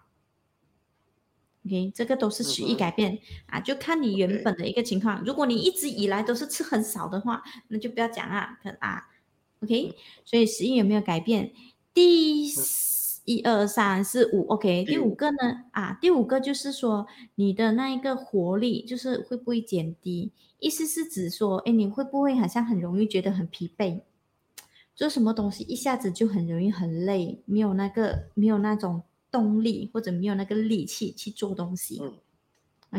[1.65, 5.21] OK，这个都是嗯食欲改变啊，就看你原本的一个情况。
[5.25, 9.09] 如果你一直以来都是吃很少的话，那就不要讲啊，可啊
[9.61, 9.89] ，OK。
[9.89, 11.51] 嗯所以食欲有没有改变？
[11.93, 12.88] 第嗯，四
[13.29, 14.83] 一二三四五，OK。
[14.85, 20.31] 第第五，个呢啊，第五个就是说你的那一个活力就是会不会减低？
[20.57, 24.01] 意思是指说，哎，你会不会好像很容易觉得很疲惫？
[24.95, 31.99] 做什么东西一下子就很容易很累，没有那个没有那种动力或者没有那个力气去做东西。
[32.01, 32.13] 嗯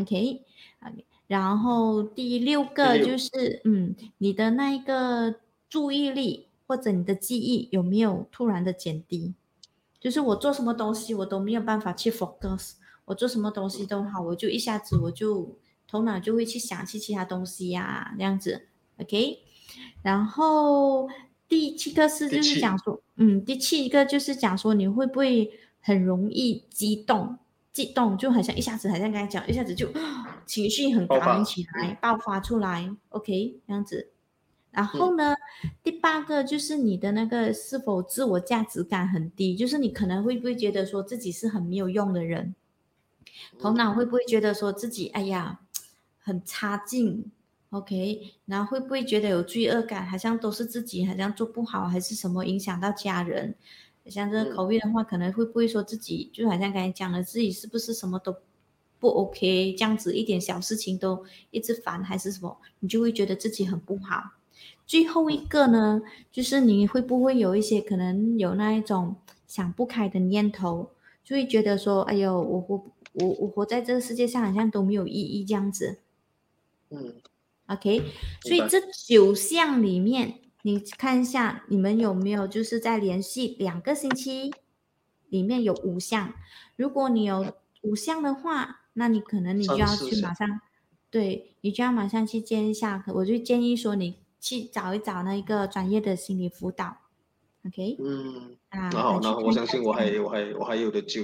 [0.01, 5.35] ，OK，OK，然后第六个就，是，嗯，你的那一个
[5.69, 9.33] 注意力或者你的记忆有没有突然的减低？
[10.01, 12.71] 就是我做什么东西我都没有办法去 focus，
[13.05, 18.67] 我做什么东西嗯都好，我就一下子我就头脑就会去想起其他东西呀、这样子
[18.99, 19.37] ，OK。
[20.01, 21.07] 然后
[21.47, 27.37] 第七个是就是，讲说，嗯，第七个就是讲说你会不会很容易激动，
[27.71, 29.87] 激动就好像一下子，好像刚才讲，一下子就
[30.47, 34.11] 情绪很爆高涨发，起来，嗯爆发出来，OK，这样子。
[34.71, 34.87] 然嗯。
[34.87, 35.35] 后呢，
[35.83, 42.55] 第八个就是你的那个是否自我价值感很低，就是你可能会不会觉得说自己是很没有用的人，
[43.59, 45.59] 头嗯脑会不会觉得说自己哎呀
[46.19, 47.31] 很差劲
[47.71, 53.55] ，OK，然后会不会觉得有罪恶感，好像都是自己好像做不好，还是什么影响到家人？
[54.05, 54.55] 像这个嗯。
[54.55, 58.35] 口味的话，可能会不会说自己就好像刚才讲的，自己是不是什么都
[58.99, 64.31] 不 OK，这样子一点小事情都一直烦还是什么，你就会觉得自己很不好。
[64.85, 69.15] 最后一个呢，就是你会不会有一些可能有那一种
[69.47, 70.91] 想不开的念头，
[71.23, 75.99] 就会觉得说，哎呦，我活我我活在这个世界上好像都没有意义这样子。
[76.89, 77.15] 嗯
[77.67, 78.03] ，OK，
[78.41, 84.51] 所以这九项里面，你看一下你们有没有就是在连续两个星期
[85.29, 86.33] 里面有五项，
[86.75, 88.77] 如果你有五项的话。
[88.93, 90.59] 那你可能你就要去马上，
[91.09, 93.01] 对你就要马上去见一下。
[93.07, 96.97] 我就建议说，你去找一找那一个专业的心理辅导
[97.65, 97.95] ，OK？
[97.99, 101.21] 嗯，啊，那好，那我相信我还我还我还有的救。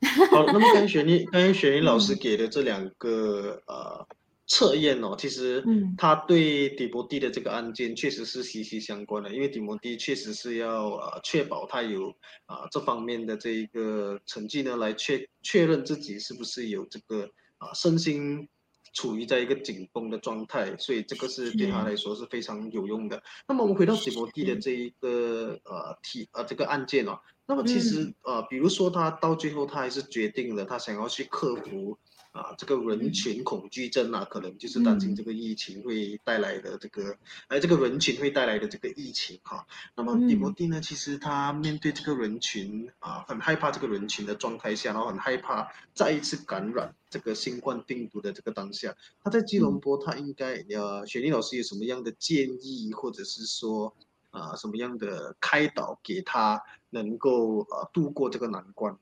[0.30, 4.06] 好，那么刚才雪妮刚才雪妮老师给的这两个呃
[4.46, 5.64] 测验哦，其实
[5.96, 12.10] 他对迪摩蒂的这个案件确实是息息相关的，因为迪摩蒂确实是要呃确保他有
[12.46, 18.48] 啊这方面的这一个成绩呢，来确确认自己是不是有这个啊身心
[18.94, 23.22] 处于在一个紧绷的状态，所以这个是对他来说是非常有用的。
[23.46, 31.98] 那么我们回到吉摩蒂的这一个呃题呃这个案件啊，那么其实呃比如说他到最后他还是决定了他想要去克服。
[32.34, 37.16] 啊，这个人群恐惧症啊，可能就是担心这个疫情会带来的这个，
[37.46, 39.64] 哎，这个人群会带来的这个疫情哈。
[39.94, 53.94] 那么蒂摩蒂呢，其实他面对这个人群啊，很害怕这个人群的状态下，然后很害怕再一次感染这个新冠病毒的这个当下，他在吉隆坡，他应该呃，雪莉老师有什么样的建议，或者是说
[54.32, 58.98] 啊，什么样的开导给他，能够呃度过这个难关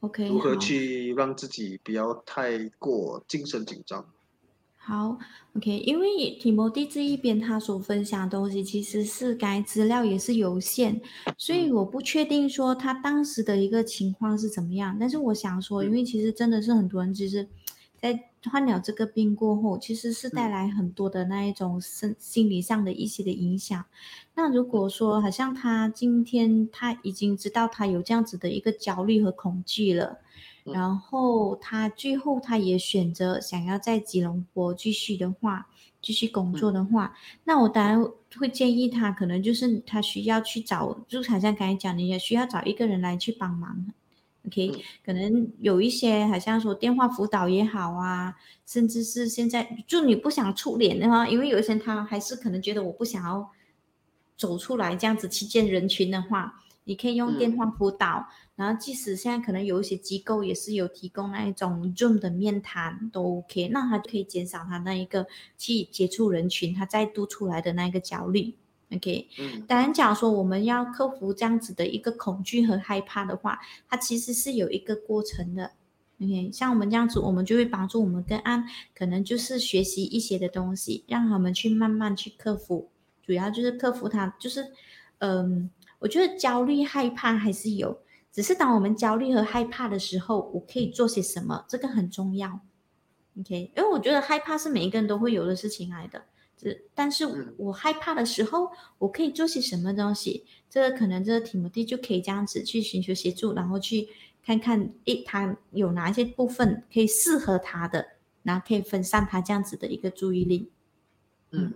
[0.00, 4.06] ？OK，如何去让自己不要太过精神紧张？
[4.76, 5.18] 好
[5.54, 11.00] ，OK，因为提摩蒂这一边他所分享的东西其实是该资料也是有限，
[11.36, 14.96] 所以我不确定说他当时的一个情况是怎么样。
[14.98, 17.48] 但是我想说，因为其实真的是很多人其实。
[18.00, 23.84] 在患了这个病过后，其实是带来很多的那一种心心理上的一些的影响。
[24.34, 30.18] 那如果说好像他今天他已经知道他有这样子的一个焦虑和恐惧了，
[30.64, 35.66] 然后他最后他也选择想要在吉隆坡继续的话，
[36.00, 38.04] 继续工作的话，那我当然
[38.38, 43.86] 会建议他，可能就是他需要去找，就好像刚才讲，你也需要找一个人来去帮忙。
[44.48, 48.34] OK，可能有一些好像说电话辅导也好啊，
[48.66, 53.48] 甚至是现在就你不想出脸的话，因为有些人他还是可能觉得我不想要
[54.36, 58.26] 走出来这样子去见人群的话，你可以用电话辅导。
[58.56, 65.24] 然后即使现在可能有一些机构也是有提供那一种 Zoom 的面谈都 OK，那他就可以减少他那一个
[65.56, 68.54] 去接触人群，他再度出来的那个焦虑。
[68.90, 75.72] OK，嗯，当然，假如说我们要克服这样子的一个恐惧和害怕的话，它其实是有一个过程的。
[76.20, 82.88] OK，像我们这样子，我们就会帮助我们跟案，可能就是学习一些的东西，让他们去慢慢去克服。
[83.22, 84.72] 主要就是克服它，就是，
[85.18, 88.00] 嗯，我觉得焦虑害怕还是有，
[88.32, 92.58] 只是当我们焦虑和害怕的时候，我可以做些什么，这个很重要。
[93.38, 96.22] OK，因为我觉得害怕是每一个人都会有的事情来的。
[96.58, 98.68] 这，但是我害怕的时候，
[98.98, 100.44] 我可以做些什么东西？
[100.68, 104.08] 这个可能这个题目地就可以这样子去寻求协助，然后去
[104.44, 108.04] 看看，诶，他有哪一些部分可以适合他的，
[108.42, 110.70] 然后可以分散他这样子的一个注意力。
[111.52, 111.72] 嗯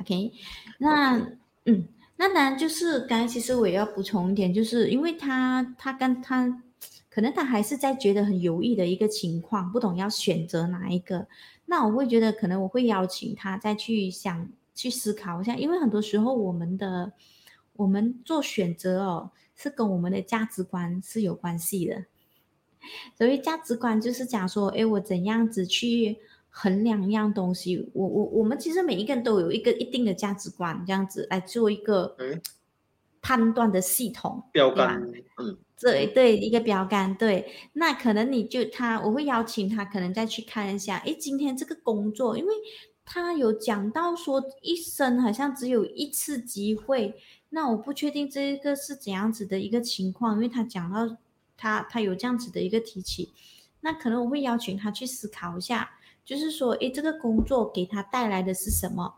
[0.00, 0.32] ，OK，
[0.78, 1.18] 那
[1.66, 6.62] 嗯，那当然就是刚才其实我也要补充一点，就是因为他他跟他
[7.10, 11.26] 可能他还是在觉得很犹豫的一个情况，不懂要选择哪一个。
[11.70, 17.12] 那我会觉得，可能我会邀请他再去想、去思考一下，因为很多时候我们的
[17.74, 22.06] 我们做选择哦，是跟我们的价值观是有关系的。
[23.16, 27.88] 所以价值观就是讲说，哎，我怎样子去衡量一样东西？
[27.94, 32.16] 我我我们其实每一个人都有一个一定的价值观，这样子来做一个
[33.22, 35.00] 判断的系统标杆，
[35.38, 35.56] 嗯。
[35.80, 37.14] 对对，一个标杆。
[37.16, 40.98] 对，那可能你就他，我会邀请他，可能再去看一下。
[40.98, 42.54] 诶，今天这个工作，因为
[43.04, 47.14] 他有讲到说，一生好像只有一次机会。
[47.48, 51.16] 那我不确定这个是怎样子的一个情况，因为他讲到
[51.56, 53.32] 他他有这样子的一个提起，
[53.80, 55.92] 那可能我会邀请他去思考一下，
[56.24, 59.14] 就是说，诶，这个工作给他带来的是什么？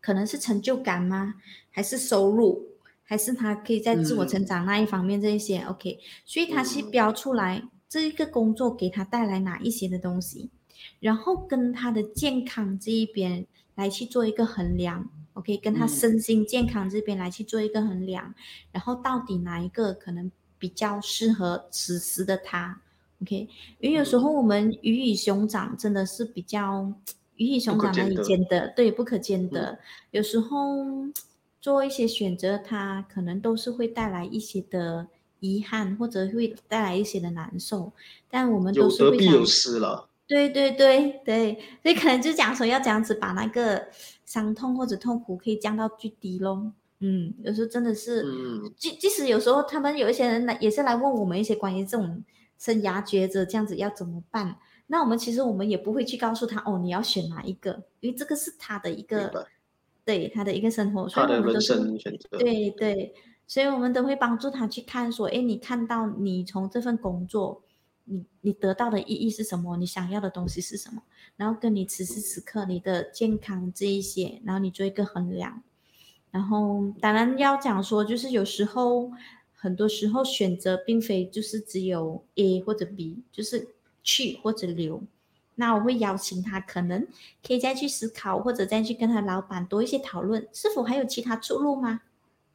[0.00, 1.34] 可能是成就感吗？
[1.70, 2.75] 还是收入？
[3.08, 10.50] 还是他可以在自我成长那一方面这一些，OK，所以他是标出来这一个工作给他带来哪一些的东西，
[10.98, 13.46] 然后跟他的健康这一边
[13.76, 18.34] 来去做一个衡量，OK，跟他身心健康这边来去做一个衡量，
[18.72, 22.80] 然后到底哪一个可能比较适合此时的他
[23.22, 23.48] OK，
[23.78, 26.92] 因为有时候我们鱼与熊掌真的是比较
[27.36, 29.78] 鱼与熊掌难以兼得，对，不可兼得。
[30.10, 30.84] 有时候
[31.66, 35.08] 做一些选择，它可能都是会带来一些的
[35.40, 37.92] 遗憾，或者会带来一些的难受。
[38.30, 40.08] 但我们都是有得必有失了。
[40.28, 43.84] 对对对对，所以可能就讲说要这样子把那个
[44.24, 46.70] 伤痛或者痛苦可以降到最低咯。
[47.00, 48.24] 嗯，有时候真的是，
[48.76, 52.22] 即即使有时候他们有一些人来也是来问我们一些关于这种
[52.56, 54.56] 生涯抉择这样子要怎么办，
[54.86, 59.48] 那我们其实我们也不会去告诉他哦你要选哪一个，因为这个是他的一个，
[60.06, 63.12] 对他的一个生活，他的人生选择，对对，
[63.46, 67.62] 所以我们都会帮助他去探索，哎，你看到你从这份工作，
[68.04, 69.76] 你你得到的意义是什么？
[69.76, 71.02] 你想要的东西是什么？
[71.36, 75.62] 然后跟你此时此刻你的健康这一些，然后你做一个衡量。
[76.30, 79.10] 然后，当然要讲说，就是有时候，
[79.54, 83.68] 很多时候选择并非就是只有 A 或者 B，就是
[84.02, 85.02] 去或者留。
[85.56, 87.06] 那我会邀请他，可能
[87.46, 92.00] 可以再去思考，或者再去跟他老板多一些讨论，是否还有其他出路吗？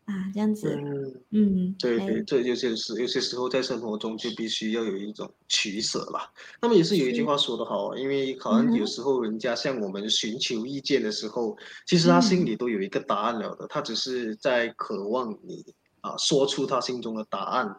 [0.05, 6.33] 啊，这样子，嗯，嗯对对，这有些时有些时候在生活中就必须要有一种取舍吧。
[6.59, 15.63] 那么也是有一句话说得好，因为可能有时候人家向我们寻求意见的时候，其实他心里都有一个答案了的，他只是在渴望你
[16.01, 17.77] 啊说出他心中的答案。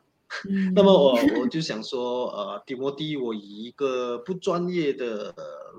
[0.75, 5.35] 那么我我就想说，呃，迪摩蒂，我以一个不专业的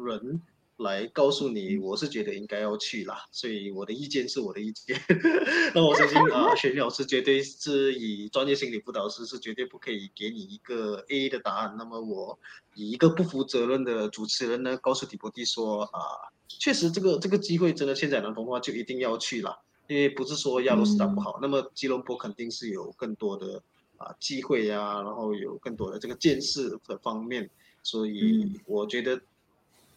[0.06, 0.42] 人。
[0.78, 5.00] 来告诉你，我是觉得应该要去啦，所以我的意见是我的意见。
[5.74, 11.76] 那我相信啊，雪老师绝对是以专业心理辅导师是绝对不可以给你一个 A 的答案。
[11.78, 12.38] 那么我
[12.74, 16.02] 以一个不负责任的主持人呢，告诉迪波蒂说啊，
[16.48, 19.56] 确实这个这个机会真的千载难逢的话，就一定要去啦，
[19.88, 23.62] 因为不是说亚罗斯达不好，那么吉隆坡肯定是有更多的
[23.98, 27.50] 啊机会呀，然后有更多的这个见识的方面，
[27.82, 29.22] 所以我觉得。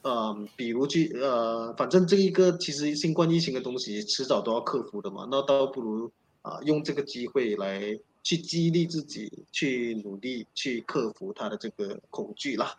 [0.09, 5.27] 嗯，比如去呃，反正这一个其实新冠疫情的东西，迟早都要克服的嘛。
[5.29, 6.09] 那倒不如
[6.43, 12.79] 啊，用这个机会来去激励自己，去努力去克服他的这个恐惧啦。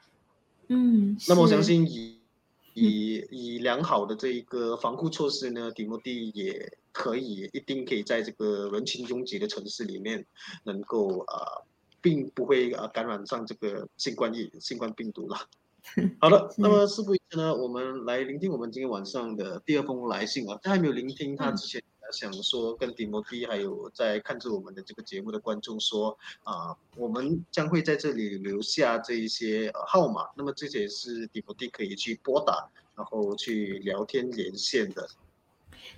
[0.70, 2.18] 嗯，那么我相信以
[2.74, 10.26] 以以良好的这一个防护措施呢，迪莫蒂也可以一定可以在这个人群拥挤的城市里面，
[10.64, 11.62] 能够啊，
[12.02, 15.38] 并不会啊感染上这个新冠疫新冠病毒了。
[16.20, 20.58] 好的，那么事不宜迟呢，我们来聆听我们今天晚上的第二封来信啊。
[20.64, 35.08] 在还没有聆听他之前，想说跟迪摩蒂还有在看着我们的这个节目的观众说啊，我们将会在这里留下这一些号码，那么这些是迪摩蒂可以去拨打，然后去聊天连线的。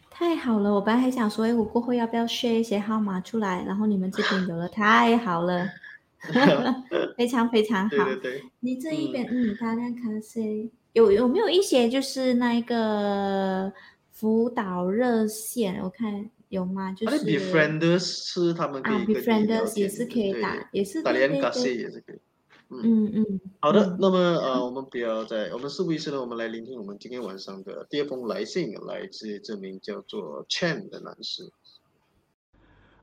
[0.09, 5.67] 太好了，我本来还想说，哎，我过后要不要 share 一些号码出来，然后你们这边有了，太好了。
[7.15, 13.71] 非常非常好，对对对，你这一边嗯，大家看谁有有没有一些就是那一个
[14.11, 15.79] 辅导热线？
[15.81, 16.91] 我看有吗？
[16.91, 22.19] 就是 Befrienders 是他们可以啊，Befrienders 也是可以打，也是打连咖啡也是可以。
[22.71, 31.51] 嗯嗯，好的，那么呃，我们不要再，我们事不宜迟呢，我们来聆听我们今天晚上的第二封来信，来自这名叫做 Chen 的男士。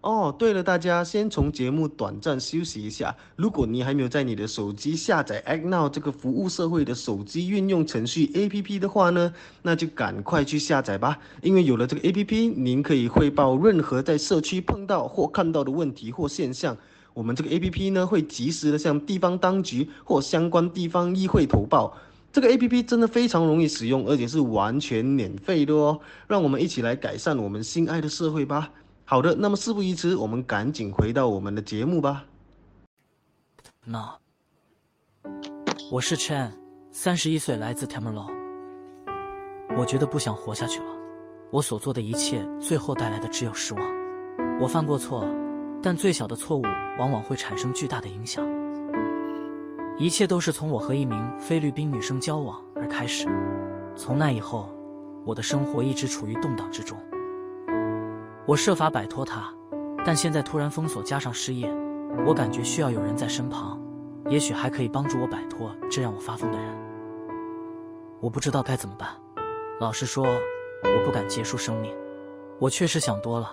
[0.02, 3.16] 哦，对了，大家先从节目短暂休息一下。
[3.34, 11.18] 如果你还没有在你的手机下载 Act Now 这个服务社会的手机运用程序 APP 的话呢，那就赶快去下载吧。
[11.42, 16.76] 因为有了这个 APP，您可以汇报任何在社区碰到或看到的问题或现象。
[17.16, 21.96] 我们这个 APP 呢，会及时的向地方当局或相关地方议会投报。
[22.30, 25.98] 这个 APP 真的非常容易使用，而且是完全免费的哦。
[26.26, 28.70] 让我们一起来改善我们心爱的社会吧。
[29.06, 32.26] 好的，那么事不宜迟，我们赶紧回到我们的节目吧。
[33.82, 34.14] 那，
[35.90, 36.50] 我是 Chen，
[36.92, 38.30] 三十一岁，来自 Tamilo。
[39.74, 40.86] 我觉得不想活下去了。
[41.50, 43.82] 我所做的一切，最后带来的只有失望。
[44.60, 45.26] 我犯过错，
[45.82, 46.62] 但最小的错误
[46.98, 48.44] 往往会产生巨大的影响。
[49.98, 53.26] 一切都是从我和一名菲律宾女生交往而开始。
[53.94, 54.68] 从那以后，
[55.24, 56.98] 我的生活一直处于动荡之中。
[58.44, 59.50] 我设法摆脱他，
[60.04, 61.72] 但现在突然封锁加上失业，
[62.26, 63.80] 我感觉需要有人在身旁，
[64.28, 66.68] 也许还可以帮助我摆脱这让我发疯的人。
[68.20, 69.08] 我不知道该怎么办。
[69.80, 71.92] 老实说，我不敢结束生命。
[72.58, 73.50] 我确实想多了，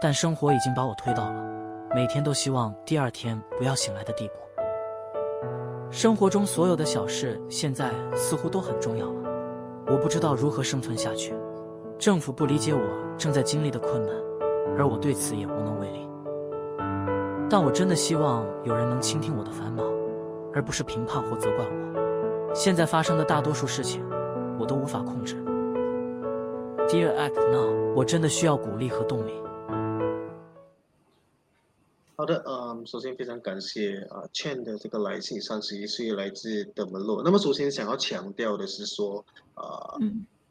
[0.00, 1.53] 但生活已经把我推到了
[1.94, 4.34] 每天都希望第二天不要醒来的地步。
[5.92, 9.30] 生活中所有的小事现在似乎都很重要了，
[9.86, 11.32] 我不知道如何生存下去。
[11.96, 12.80] 政府不理解我
[13.16, 14.12] 正在经历的困难，
[14.76, 16.08] 而我对此也无能为力。
[17.48, 19.84] 但我真的希望有人能倾听我的烦恼，
[20.52, 22.52] 而不是评判或责怪我。
[22.52, 24.04] 现在发生的大多数事情，
[24.58, 25.36] 我都无法控制。
[26.88, 29.32] Dear Act Now，我真的需要鼓励和动力。
[32.16, 37.20] 好的，嗯，首先非常感谢啊，Chen 的这个来信，三十一岁，来自德门洛。
[37.24, 39.98] 那么首先想要强调的是说，啊，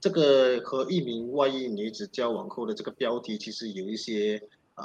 [0.02, 4.42] 这个和一名外裔女子交往后的这个标题，其实有一些
[4.76, 4.84] 啊，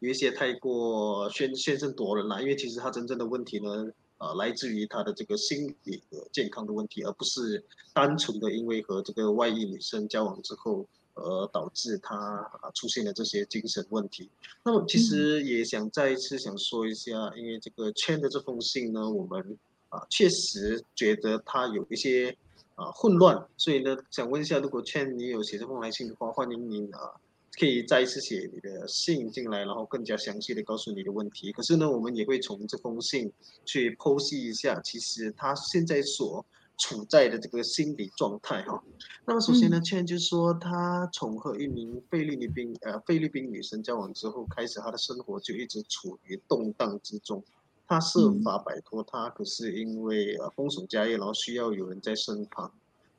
[0.00, 2.42] 有一些太过宣宣称夺人了。
[2.42, 3.86] 因为其实他真正的问题呢，
[4.18, 10.84] 啊，来自于他的这个心理的健康的问题，而不是单纯的因为和这个外裔女生交往之后。
[11.20, 14.28] 而导致他啊出现了这些精神问题。
[14.64, 19.58] 那么其实也想再一次想说一下，因为这个圈的这封信呢，我们
[19.90, 22.36] 啊确实觉得他有一些
[22.74, 27.12] 啊混乱，所以呢想问一下，如果圈你有写这封来信的话，欢迎您啊
[27.58, 31.52] 可以再一次写你的信进来，然后更加详细的告诉你的问题。
[31.52, 33.32] 可是呢，我们也会从这封信
[33.64, 36.44] 去剖析一下，其实他现在所。
[36.80, 38.82] 处在的这个心理状态哈，
[39.26, 47.44] 那么首先呢，圈就是说，他从和一名菲律宾呃菲律宾女生交往之后，开始他的生活就一直处于动荡之中。
[47.86, 52.72] 他设法摆脱他，可是因为呃封锁家业，然后需要有人在身旁，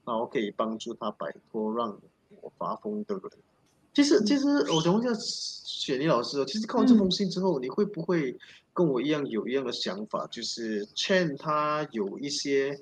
[0.05, 1.95] 然后可以帮助他摆脱让
[2.41, 3.23] 我发疯的人。
[3.93, 8.35] 其实其实我想问一下雪妮老师，其实看完这封信之后，你会不会
[8.73, 10.25] 跟我一样有一样的想法？
[10.31, 12.81] 就是劝他有一些。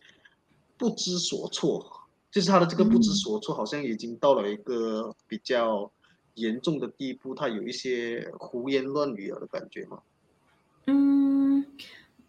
[0.79, 1.85] 不知所措，
[2.31, 5.91] 就是他的这个不知所措，好像已经到了一个比较
[6.35, 9.99] 严重的地步，他有一些胡言乱语了的感觉吗？
[10.85, 11.65] 嗯，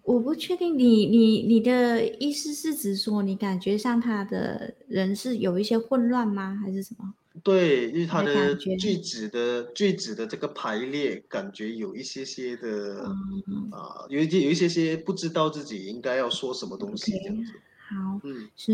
[0.02, 7.14] 我不确定，你你你的意思是指说，你感觉上他的人是有一些混乱吗，还是什么？
[7.44, 13.04] 对，因为他的句子的句子的这个排列，感觉有一些些的
[13.70, 17.52] 啊，有一些有一些些不知道自己应该要说什么东西这样子。
[17.90, 18.72] 好，嗯是，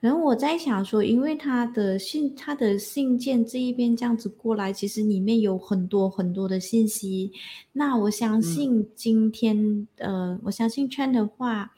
[0.00, 7.32] 可能我在想说，因为他的信，他的信件这一边这样子过来，其实里面有很多很多的信息。
[7.72, 11.72] 那我相信今天，呃，我相信圈的话，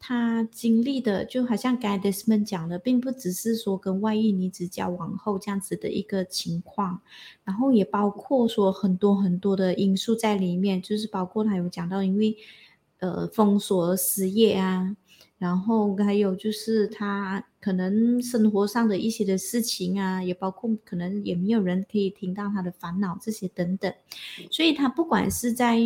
[0.00, 7.00] 他经历的就好像 Gadesman 讲的，并不只是说跟外遇女子交往后这样子的一个情况，
[7.44, 12.36] 然后也包括说很多很多的因素在里面，就是包括他有讲到，因为
[12.98, 14.96] 呃封锁失业啊。
[15.44, 23.92] 然后还有就是他可能生活上的一些的事情啊，也包括可能也没有人可以听到他的烦恼这些等等，
[24.50, 25.78] 所以他不管是在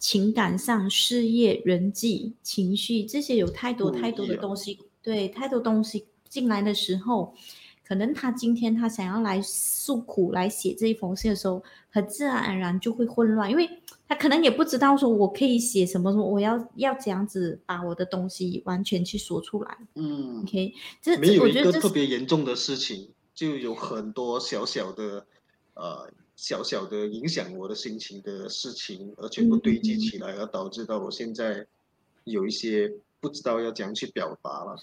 [0.00, 7.32] 情感上、事业、人际、情绪这些有太多太多的东西，对，太多东西进来的时候，
[7.88, 13.68] 可能他今天他想要来诉苦、来写这一封信的时候，很自然而然就会混乱，因为。
[14.10, 19.76] 他可能也不知道说我可以写什么什么，我要要这样子把我的东西完全去说出来。
[19.96, 20.72] 嗯，OK，
[21.02, 25.26] 这没有一个特别严重的事情，就有很多小小的
[25.74, 31.66] 呃小小的影响我的心情的事情，而全部堆积起来，而导致到我现在
[32.24, 34.74] 有一些不知道要怎样去表达了。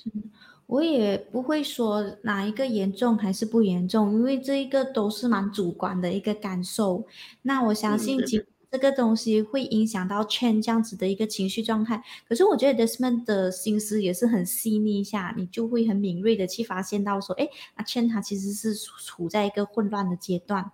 [0.68, 7.06] 我也不会说哪一个严重还是不严重，因为这一个都是蛮主观的一个感受。
[7.42, 8.44] 那我相信今。
[8.72, 17.48] 这个东西会影响到 Chen 这样子的一个情绪状态，可是我觉得 Desmond 的心思也是很细腻一下，你就会很敏锐的去发现到说，哎，
[17.78, 20.72] 那 Chen 他其实是处在一个混乱的阶段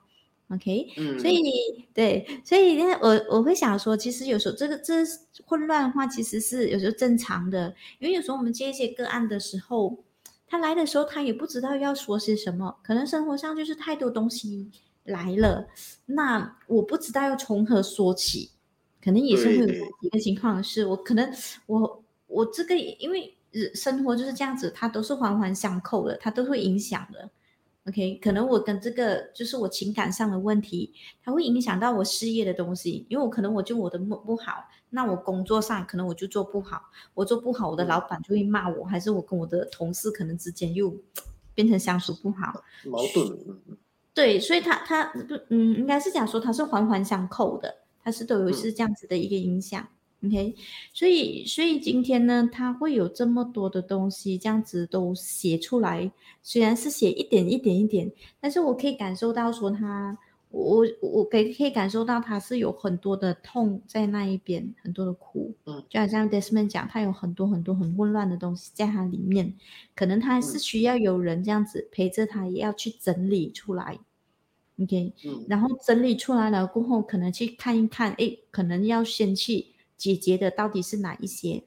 [0.52, 1.42] ，OK，嗯，所以
[1.94, 4.94] 对，所以呢，我我会想说，其实有时候这个这
[5.46, 9.98] 混乱的话，其实是有时候正常的，因为有时候我们接一些个案的时候，
[10.48, 14.70] 他来的时候他也不知道要说些什么，可能生活上就是太多东西。
[15.06, 15.68] 来了，
[16.06, 18.52] 那我不知道要从何说起，
[19.04, 19.68] 可能也是会有
[20.02, 21.28] 一个情况是，我可能
[21.66, 23.36] 我我这个因为
[23.74, 27.28] 生活就是这样子，它都是环环相扣的，它都会影响的。
[27.88, 36.80] OK，可能我跟这个就是我情感上的问题，它会影响到我事业的东西，因为我可能我就我的不不好，那我工作上可能我就做不好，
[37.16, 40.96] 我做不好，我的老板就会骂我，还是我跟我的同事可能之间又
[41.56, 43.36] 变成相处不好， 矛盾。
[44.14, 47.74] 对，所以他他不嗯，应该是讲说他是环环相扣的，
[48.04, 49.88] 他是都有是这样子的一个影响
[50.26, 50.56] ，OK，
[50.94, 56.12] 所以所以今天呢，他会有这么多的东西这样子都写出来，
[56.42, 60.18] 虽然是写一点一点一点，但是我可以感受到说他。
[60.54, 69.54] 我我可以可以感受到他是有很多的痛在那一边，很多的苦，嗯，就好像 Desmond 讲，他有很多很多很混乱的东西在他里面，
[69.96, 73.98] 可能他是需要有人这样子陪着他，也要去整理出来
[74.78, 79.68] ，OK，嗯，然后整理出来了过后，可能去看一看，哎，可能要先去
[80.02, 81.64] 解决的到底是哪一些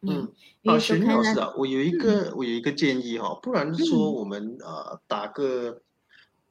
[0.00, 0.32] 嗯，
[0.64, 5.82] 啊，徐老师啊，我有一个我有一个建议哈，不然说我们呃打个。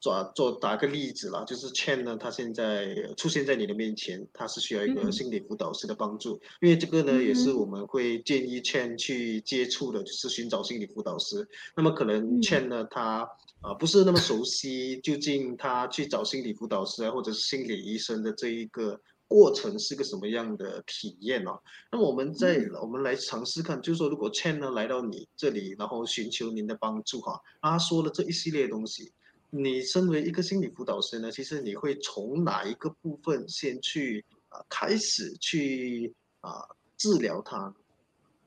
[0.00, 11.48] 抓做打个例子啦，就是 Chen 呢，他现在出现在你的面前，他是需要一个心理辅导师的帮助，因为这个呢，也是我们会建议 Chen 去接触的，就是寻找心理辅导师。
[11.74, 13.28] 那么可能 Chen 呢，他
[13.60, 21.60] 啊不是那么熟悉，究竟他去找心理辅导师啊，或者是心理医生的这一个过程是个什么样的体验哦？
[21.92, 29.12] 那么我们在我们来尝试看，就是说如果 Chen 呢来到你这里，然后寻求您的帮助哈，他说了这一系列东西。
[29.50, 37.74] 你身为一个心理辅导师呢，其实你会从哪一个部分先去啊开始去啊治疗他？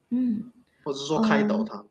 [0.09, 0.51] 嗯，
[0.84, 1.84] 或者说开导他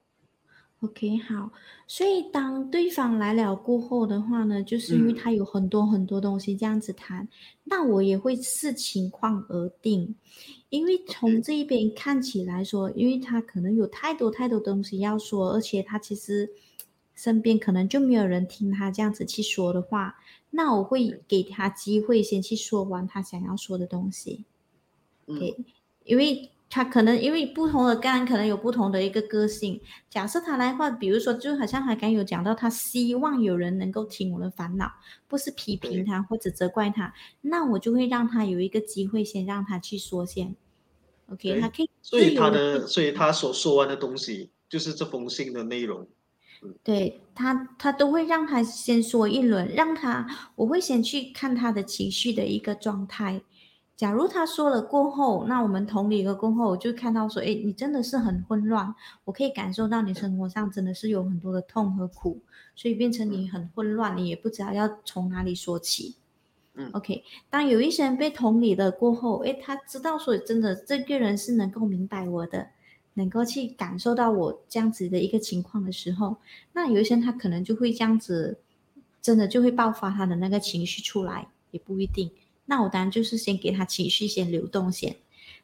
[0.81, 1.51] ？OK，好。
[1.87, 7.29] 所以当对方来了过后的话呢，就是因为他有很多很多东西这样子谈，
[7.65, 10.15] 那我也会视情况而定。
[10.69, 16.51] 因为从这一边看起来说，因为他可能有太多太多东西要说，而且他其实。
[17.13, 20.17] 身边可能就没有人听他这样子去说的话，
[20.49, 24.43] 那我会给他机会先去说完他想要说的东西。
[25.27, 25.55] 对，
[26.05, 29.81] 因为他可能因为不同的个案可能有不同的一个个性。
[30.09, 34.91] 假设他来话，比如说就好像他刚有讲到，他希望有人能够听我的烦恼，
[35.27, 40.55] 不是批评他或者责怪他，那我就会让他有一个机会先让他去说先。
[41.33, 41.91] OK，他可以。
[42.01, 46.07] 所以他的，所以他所说完的东西就是这封信的内容。
[46.85, 53.41] 对他，他都会让他先说一轮，让他我会先去看他的情绪的一个状态。
[54.01, 58.95] 假如他说了过后，那我们同理了过后，我就看到说，哎，你真的是很混乱，
[59.27, 62.41] 我可以感受到你生活上真的是有很多的痛和苦，
[62.75, 66.17] 所以变成你很混乱，你也不知道要从哪里说起。
[66.77, 72.69] 嗯，OK，当有一些人被同理了过后，哎，他知道说真的这个人是能够明白我的。
[73.13, 76.37] 能够去感受到我这样子的一个情况的时候，
[76.73, 78.61] 那有一些人他可能就会这样子，
[79.21, 82.31] 真的就会爆发他的那个情绪出来，也不一定。
[82.67, 85.17] 那我当然就是先给他情绪先流动先，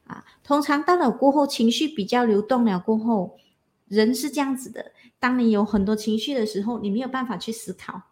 [0.07, 3.37] 啊，通常到了过后情绪比较流动了过后，
[3.87, 8.03] 人是这样子的，当你有很多情绪的时候，你没有办法去思考。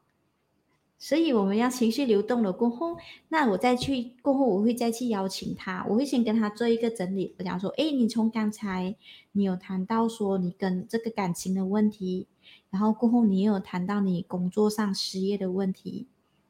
[0.97, 2.97] 所以我们要情绪流动了过后，
[3.29, 7.35] 那我再去过后，我会再去邀请他，我会先跟他做一个整理。
[7.39, 8.95] 我讲说，哎，你从刚才
[9.33, 12.27] 你有谈到说你跟这个感情的问题，
[12.71, 16.07] 然后过后你也有谈到你工作上失业的问题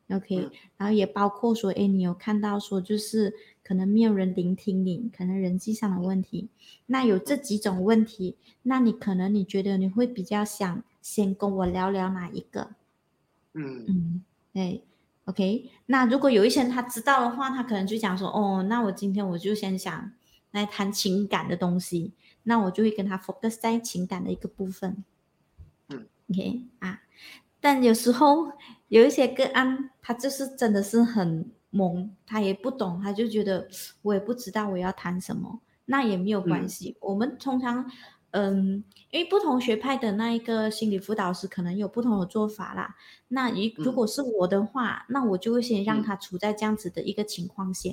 [0.09, 6.49] ，OK，然后也包括说，哎，你有看到说就是可能没有人聆听你，可能人际上的问题。
[6.87, 12.71] 那有这几种问题，那你可能你觉得你会比较想先跟我聊聊哪一个？
[13.55, 14.25] 嗯嗯。
[14.53, 14.81] 哎
[15.25, 20.13] ，OK，那如果有一些人他知道的话，他可能就讲说，哦，那我今天我就先想
[20.53, 22.13] 来谈情感的东西，
[22.45, 25.03] 那我就会跟他 focus 在情感的一个部分。
[25.89, 27.03] 嗯，OK 啊，
[27.61, 28.53] 但有时候
[28.95, 33.69] 有一些个案，他就是真的是很懵，他也不懂，他就觉得
[34.03, 37.91] 我也不知道我要谈什么，那也没有关系，我们通常。
[38.37, 38.83] 嗯，
[39.13, 42.97] 因为不同学派的那一个心理辅导师可能有不同的做法啦。
[43.29, 47.91] 那如如果是我的话，那我就会先让他处在这样子的一个情况下。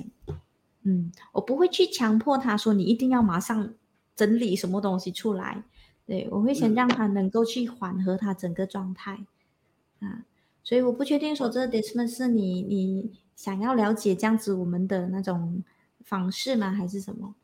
[0.82, 3.72] 嗯，我不会去强迫他说你一定要马上
[4.16, 5.62] 整理什么东西出来。
[6.04, 9.24] 对我会先让他能够去缓和他整个状态
[10.00, 10.24] 啊。
[10.64, 15.62] 所以我不确定说这个 dismiss 是你你想要了解这样子我们的那种
[16.04, 17.34] 方式吗，还是什么？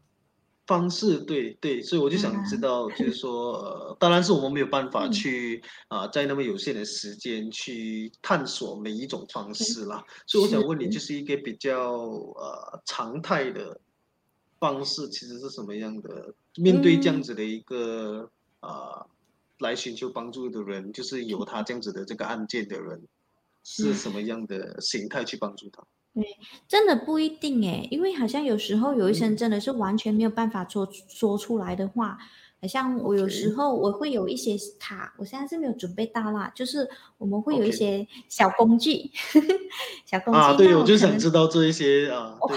[0.66, 10.04] 方式对对，所以我就想知道，就是说，呃，当然是我们没有办法去啊，在那么有限的时间去探索每一种方式啦。
[10.26, 13.80] 所以我想问你，就是一个比较呃常态的
[14.60, 16.34] 方式，其实是什么样的？
[16.56, 18.28] 面对这样子的一个
[18.60, 19.06] 啊
[19.60, 23.02] 来寻求帮助的人，就是有他这样子的这个案件的人，
[23.64, 23.94] 是。
[23.94, 25.82] 什么样的形态去帮助他？
[26.14, 26.24] 对，
[26.66, 32.18] 真的不一定诶，因为好像有时候有一些人真的是完全没有办法说说出来的话，
[32.60, 36.88] 好像我有时候我会有一些卡，我现在是没有准备到啦，就是
[37.18, 39.10] 我们会有一些小工具，
[40.06, 42.56] 小工具啊，对，我就想知道这一些啊，对，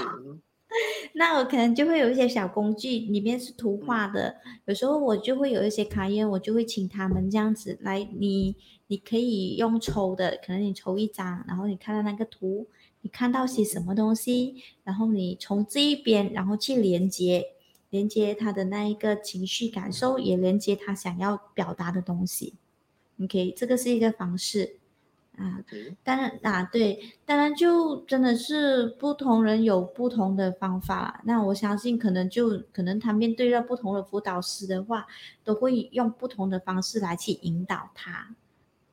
[1.14, 8.56] 那我可能就会有一些小工具，里面是图画的，有时候我就会有一些卡烟，我就会请他们这样子来，你
[8.88, 12.68] 你可以用抽的，可能你抽一张，然后你看到那个图。
[13.04, 17.48] 你看到些什么东西，然后你从这一边，然后去连接，
[17.90, 22.54] 连接他的那一个情绪感受，也连接他想要表达的东西。
[23.20, 24.76] OK，这个是一个方式。
[25.38, 25.64] 啊，
[26.04, 31.22] 当然啊，对，当然就真的是不同人有不同的方法。
[31.24, 35.08] 那我相信，可能就可能他面对到不同的辅导师的话，
[35.44, 38.36] 都会用不同的方式来去引导他。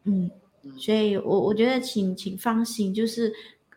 [0.05, 0.31] 嗯，
[0.79, 3.33] 所以我我觉得，请请放心，就是，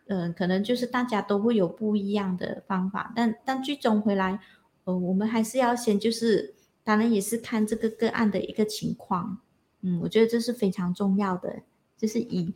[0.06, 4.38] 嗯，可能就是大家都会有不一样的方法，但但最终回来，
[4.84, 6.54] 呃，我们还是要先就是，
[6.84, 9.38] 当然也是看这个个案的一个情况。
[9.82, 11.60] 嗯，我觉得这是非常重要的。
[12.02, 12.52] 就是以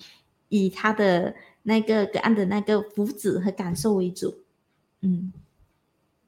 [0.48, 1.32] 以他的
[1.62, 4.42] 那个个案的那个福祉和感受为主，
[5.02, 5.32] 嗯，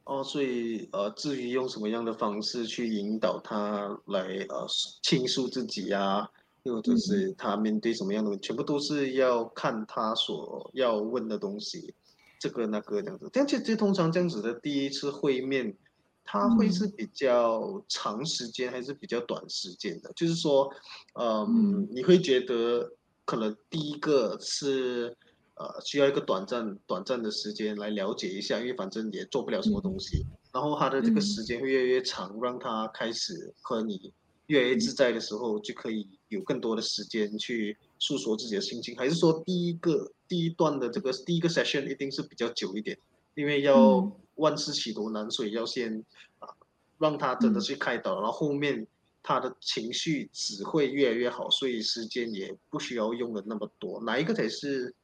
[0.04, 4.64] 哦，所以呃，至于用什么样的方式去引导他来呃
[5.02, 6.30] 倾诉自己呀，
[6.62, 11.92] 又或者是他面对什么样的，全部都是要看他所要问的东西，
[12.38, 13.28] 这个那个这样子。
[13.32, 15.76] 这样其实通常这样子的第一次会面，
[16.24, 20.12] 他会是比较长时间还是比较短时间的？
[20.14, 20.72] 就是说，
[21.14, 22.92] 嗯，你会觉得。
[23.28, 25.14] 可能第一个是，
[25.56, 30.24] 呃，需要一个短暂、短暂的时间来了解一下，因为反正也做不了什么东西。
[30.50, 34.14] 然后他的这个时间会越来越长，让他开始和你
[34.46, 38.96] 越来越自在的时候，就可以有更多的时间去诉说自己的心情。
[38.96, 42.98] 还是说第一个第一段的这个第一个 session 一定是比较久一点，
[43.34, 46.02] 因为要万事起头难，所以要先
[46.38, 46.48] 啊
[46.96, 48.86] 让他真的去开导，然后后面。
[49.28, 54.02] 他的情绪只会越来越好，所以时间也不需要用的那么多。
[54.02, 54.94] 哪一个才是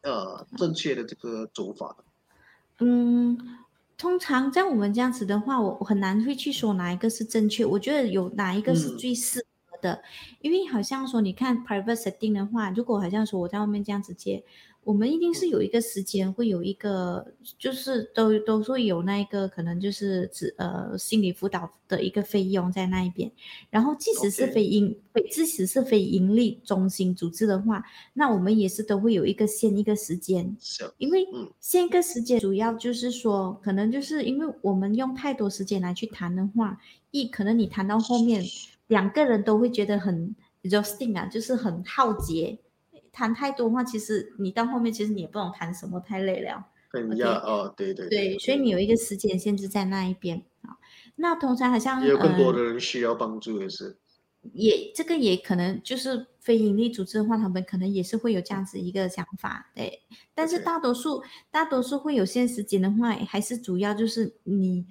[0.00, 1.94] 呃正确的这个走法？
[2.78, 3.36] 嗯，
[3.98, 7.62] 通常在我们这样子的话，我很难会去说哪一个是正确。
[7.66, 10.02] 我觉得有哪一个是最适合的，
[10.40, 14.42] 因为好像说你看 private setting 的话，如果好像说我在外面这样子接。
[14.82, 23.30] 我们一定是有一个时间，会有一个，就是都都会有那一个可能就是指呃心理辅导的一个费用在那一边。
[23.68, 30.56] 然后即使是非盈非即使是非盈利中心组织的话，那我们也是都会有一个限一个时间。
[30.96, 31.26] 因为
[31.60, 38.42] 限一个时间，主要就是说，可能就是因为我们用太多时间来去谈的话，一可能你谈到后面，
[38.88, 42.58] 两个人都会觉得很 exhausting 啊，就是很耗竭。
[43.12, 46.66] 谈太多的话，其实你到后面其实你也不懂谈什么，太累了。
[46.92, 50.76] 很压哦，对对对，所以你有一个时间限制在那一边啊。
[51.16, 53.96] 那通常好像也有更多的人需要帮助，也是。
[54.52, 60.02] 也这个也可能就是非营利组织的话，他们可能也是会有这样子一个想法，对。
[60.34, 64.86] 但是大多数大多数会有限时间的话，还是主要就是你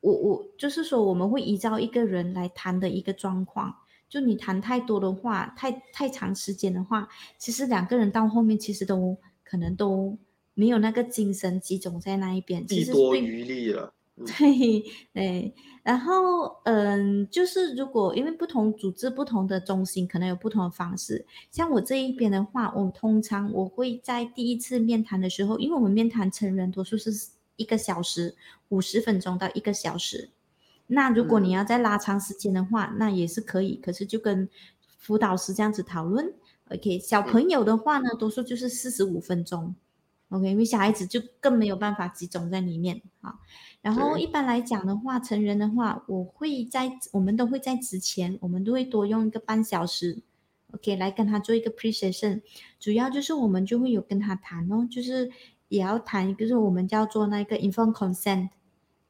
[0.00, 3.78] 我我就是说我们会依照一个人来谈的一个状况。
[4.12, 7.08] 就你谈太多的话，太太长时间的话，
[7.38, 10.18] 其实两个人到后面其实都可能都
[10.52, 13.94] 没有那个精神集中在那一边，其实多余力了。
[14.26, 14.84] 对
[15.14, 21.24] 对，然后嗯，就是如果因为不同组织、不同的中心，可能有不同的方式。
[21.50, 27.10] 像我这一边的话，我通常我会在第一次面谈的时候，因为我们面谈成人多数是
[27.56, 28.36] 一个小时，
[28.68, 30.28] 五十分钟到一个小时。
[30.92, 33.76] 那如果你要再拉长时间的话，那也是可以。
[33.76, 34.48] 可是就跟
[34.98, 36.34] 辅导师这样子讨论
[36.70, 36.98] ，OK。
[36.98, 39.74] 小朋友的话呢，多数就是四十五分钟
[40.28, 40.50] ，OK。
[40.50, 43.36] 因为小孩子就更没有办法集中在里面啊。
[43.80, 50.18] 然后一般来讲的话，成人的话，我会在我们都会在之前，我们都会多用一个半小时
[50.72, 52.42] ，OK，来跟他做一个 presentation。
[52.78, 55.30] 主要就是我们就会有跟他谈哦，就是
[55.68, 58.50] 也要谈，就是我们叫做那个 informed consent。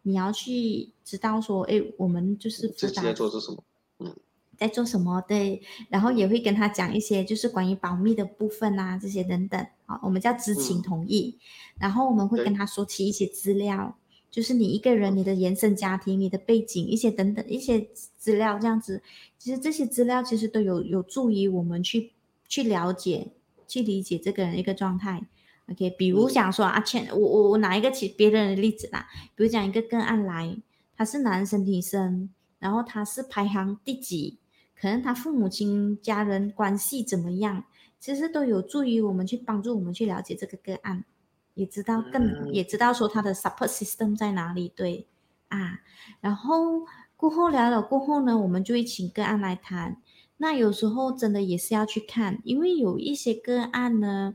[0.03, 3.63] 你要去知道说，哎，我们就是自己在做是什么，
[3.99, 4.17] 嗯，
[4.57, 5.21] 在做什么？
[5.29, 11.39] 对，然后也会跟他讲一些，就是关于保密的部分啊，这些等等，啊，我们叫知情同意。
[11.79, 13.97] 然后我们会跟他说起一些资料，
[14.31, 19.03] 就是你一个人、你的原生家庭、你的背景一些等等一些资料，这样子。
[19.39, 22.13] 其实这些资料其实都有有助于我们去
[22.49, 23.33] 去了解、
[23.67, 25.27] 去理解这个人一个状态。
[25.73, 30.55] OK，比如讲说阿倩，我我我拿一个其别人的例子啦，比如讲一个个案来，
[30.95, 34.39] 他是男生女生，然后他是排行第几，
[34.79, 37.65] 可能他父母亲家人关系怎么样，
[37.99, 41.07] 其实都有助于我们去帮助我们去了解这个个案，
[41.55, 45.07] 也知道更也知道说他的 support system 在哪里，对
[45.49, 45.81] 啊，
[46.21, 46.85] 然后
[47.17, 49.97] 过后聊了过后呢，我们就会请个案来谈，
[50.37, 54.35] 那有时候真的也是要去看，因为有一些个案呢。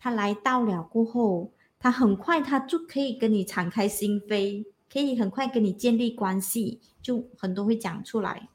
[0.00, 8.48] 他来到了过后，他很快他就可以跟你敞开心扉，可以很快跟你建立关系，就很多会讲出来。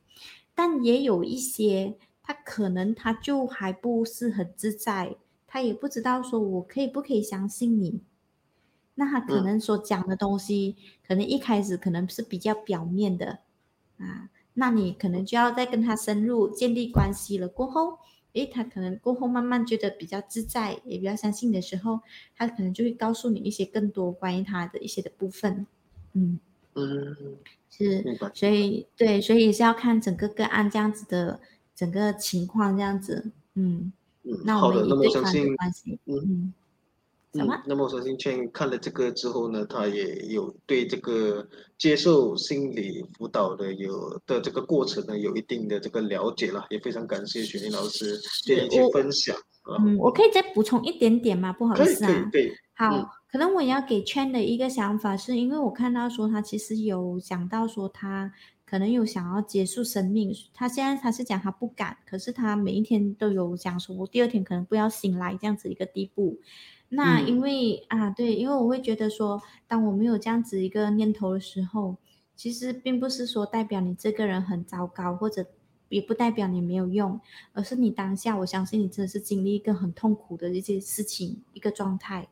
[0.55, 5.15] 但也有一些，他可能他就还不是很自在，
[5.45, 8.01] 他也不知道说我可以不可以相信你。
[8.95, 10.75] 那他可能所讲的东西，
[11.07, 13.39] 可能一开始可能是比较表面的
[13.99, 17.99] 啊，那你可能就要再跟他深入建立关系了过后。
[18.35, 22.01] 诶，他可能过后慢慢觉得比较自在，也比较相信的时候，
[22.35, 25.65] 他可能就会告诉你一些更多关于他的一些的部分。
[26.13, 26.39] 嗯
[26.75, 27.15] 嗯，
[27.69, 31.39] 是，所以对，所以也是要看整个个案这样子的
[31.75, 33.31] 整个情况这样子。
[33.55, 33.91] 嗯
[34.23, 35.55] 嗯，好的，那么相信，
[36.05, 36.15] 嗯。
[36.17, 36.53] 嗯，
[37.65, 41.45] 那么我相信劝看了这个之后呢，他也有对这个
[41.77, 49.35] 接受心理辅导的有的这个过程呢，有一定的这个了解了，也非常感谢雪玲老师这一些分享。
[49.79, 51.51] 嗯，我可以再补充一点点吗？
[51.51, 52.29] 不好意思啊。
[52.31, 52.51] 对。
[52.77, 58.31] 好，可能我要给圈的一个想法，是因为我看到说他其实有讲到说他
[58.65, 66.37] 可能有想要结束生命，他现在他是讲他不敢，可是他每一天都有讲说，我第二天可能不要醒来这样子一个地步。
[66.95, 71.97] 那因为啊，对，因为我会觉得说，当我没有这样子一个念头的时候，
[72.35, 75.45] 其实并不是说代表你这个人很糟糕，或者
[75.89, 77.19] 也不代表你没有用，
[77.53, 82.27] 而是你当下，我相信你真的是经历一个很痛苦的一些事情，一个状态，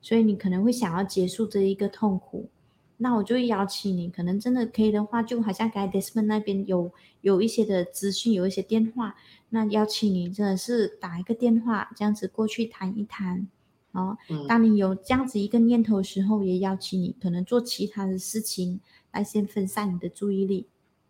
[0.00, 2.48] 所以你可能会想要结束这一个痛苦。
[2.96, 6.92] 那我就会邀请你，可能真的可以的话，就好像刚才 Desmond 那边有
[7.22, 9.16] 有一些的资讯，有一些电话，
[9.50, 13.48] 那邀请你真的是打一个电话，这样子过去谈一谈。
[13.94, 14.18] 哦，
[14.48, 18.80] 当你有这样子一个念头的时候，也邀请你可能做其他的事情
[19.12, 20.66] 来先分散你的注意力。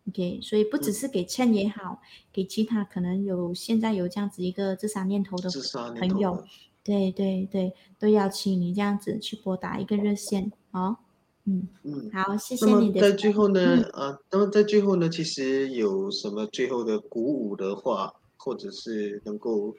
[0.07, 1.99] OK，所以不只是给倩也好，
[2.31, 5.49] 给其他可能有现在有这样子一个自杀念头的
[5.97, 6.43] 朋友，
[6.83, 10.51] 对对对，都邀请你这样子去拨打一个热线。
[10.69, 10.97] 哦，
[11.45, 13.01] 嗯嗯，好，谢谢你的。
[13.01, 19.75] 在最后呢，啊，那么在最后呢，其实有什么最后的鼓舞的话，或者是能够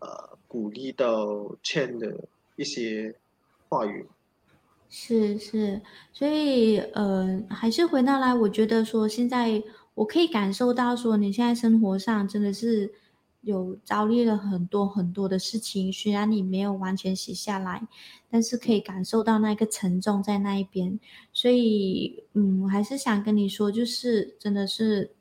[0.00, 2.24] 呃鼓励到倩的。
[2.58, 3.14] 一些
[3.68, 4.04] 话语，
[4.90, 5.80] 是是，
[6.12, 9.62] 所以呃，还是回到来，我觉得说，现在
[9.94, 12.92] 我可以感受到说，你现在生活上真的是
[13.42, 17.86] 有遭遇了很多很多的事情，虽然你没有完全写下来，
[18.28, 20.98] 但是可以感受到那个沉重在那一边，
[21.32, 25.12] 所以嗯，我还是想跟你说，就是真的是，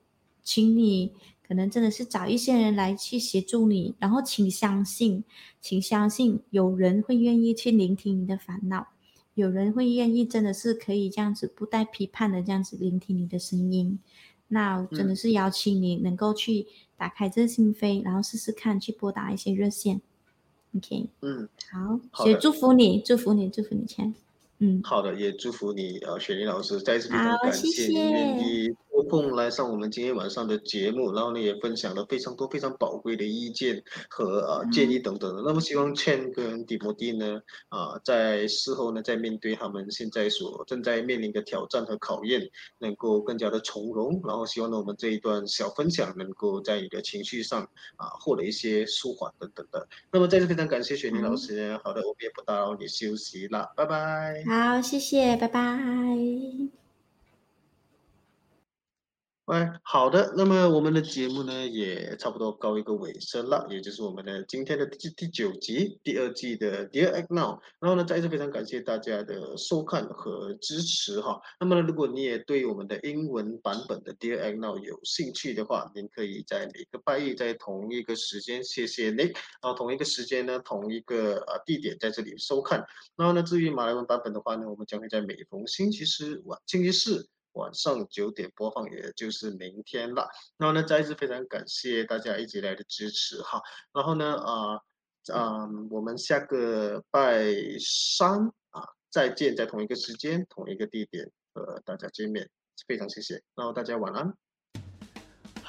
[0.41, 1.13] 请你。
[1.47, 5.23] 可能真的是找一些人来去协助你，然后请相信，
[5.61, 8.87] 请相信有人会愿意去聆听你的烦恼，
[9.33, 13.99] 有人会愿意真的是可以这样子不带批判的这样子聆听你的声音。
[14.49, 20.01] 那真的是邀请你能够去打开这心扉，然后试试看去拨打一些热线。
[20.75, 24.13] OK，嗯，好，所以祝福你，祝福你，祝福你，亲爱的。
[24.59, 35.43] 嗯，好的，也祝福你呃，雪玲老师，再次非常感谢你愿意抽空来上我们今天晚上的节目，然后呢也分享了非常多非常宝贵的意见和啊建议等等的。
[35.45, 37.39] 那么希望倩跟迪摩蒂呢
[37.69, 42.41] 啊在事后呢在面对他们现在所正在面临的挑战和考验，
[42.79, 44.19] 能够更加的从容。
[44.25, 47.61] 然后希望呢我们这一段小分享能够在你的情绪上
[47.97, 49.87] 啊获得一些舒缓等等的。
[50.11, 54.43] 那么再次非常感谢雪妮老师，好的，我们也不打扰你休息了，拜拜。
[54.47, 56.86] 好，谢谢，拜拜。
[59.47, 67.61] 喂，好的，那么我们的节目呢也差不多告一个尾声了，也就是我们的今天的第第九集，第二季的 Dear Act Now。
[67.79, 71.39] 然后呢，再一次非常感谢大家的收看和支持哈。
[71.61, 82.85] 那么呢，如果你也对我们的英文版本的 Dear Act Now 有兴趣的话，您可以在每个拜日在同一个时间，谢谢 Nick，然后同一个时间呢，同一个呃地点在这里收看。
[83.15, 87.29] 然后呢，至于马来文版本的话呢，我们将会在每逢星期四晚星期四。
[87.57, 90.29] 晚上九点播放，也就是明天了。
[90.57, 93.61] 然后呢，再一次非常感谢大家一直来的支持哈。
[93.91, 94.75] 然后呢，啊，
[95.33, 102.49] 啊，我们下个拜三啊，再见，在同一个时间、同一个地点和大家见面，
[102.87, 103.41] 非常谢谢。
[103.55, 104.46] 然后大家晚安。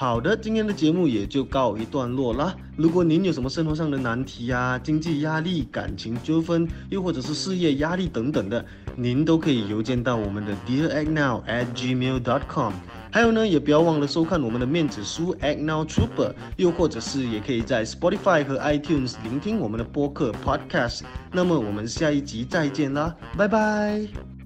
[0.00, 2.54] 好的，今天的节目也就告一段落啦。
[2.76, 12.74] 如果您有什么生活上的难题啊、经济压力、感情纠纷，又或者是事业压力等等的，您都可以邮件到我们的 Dear Act Now at gmail.com。
[13.10, 21.00] 还有呢，也不要忘了收看我们的面子书 Act Now Trooper，又或者是也可以在 Spotify 和 iTunes 聆听我们的播客 Podcast。
[21.32, 24.37] 那么我们下一集再见啦，拜拜。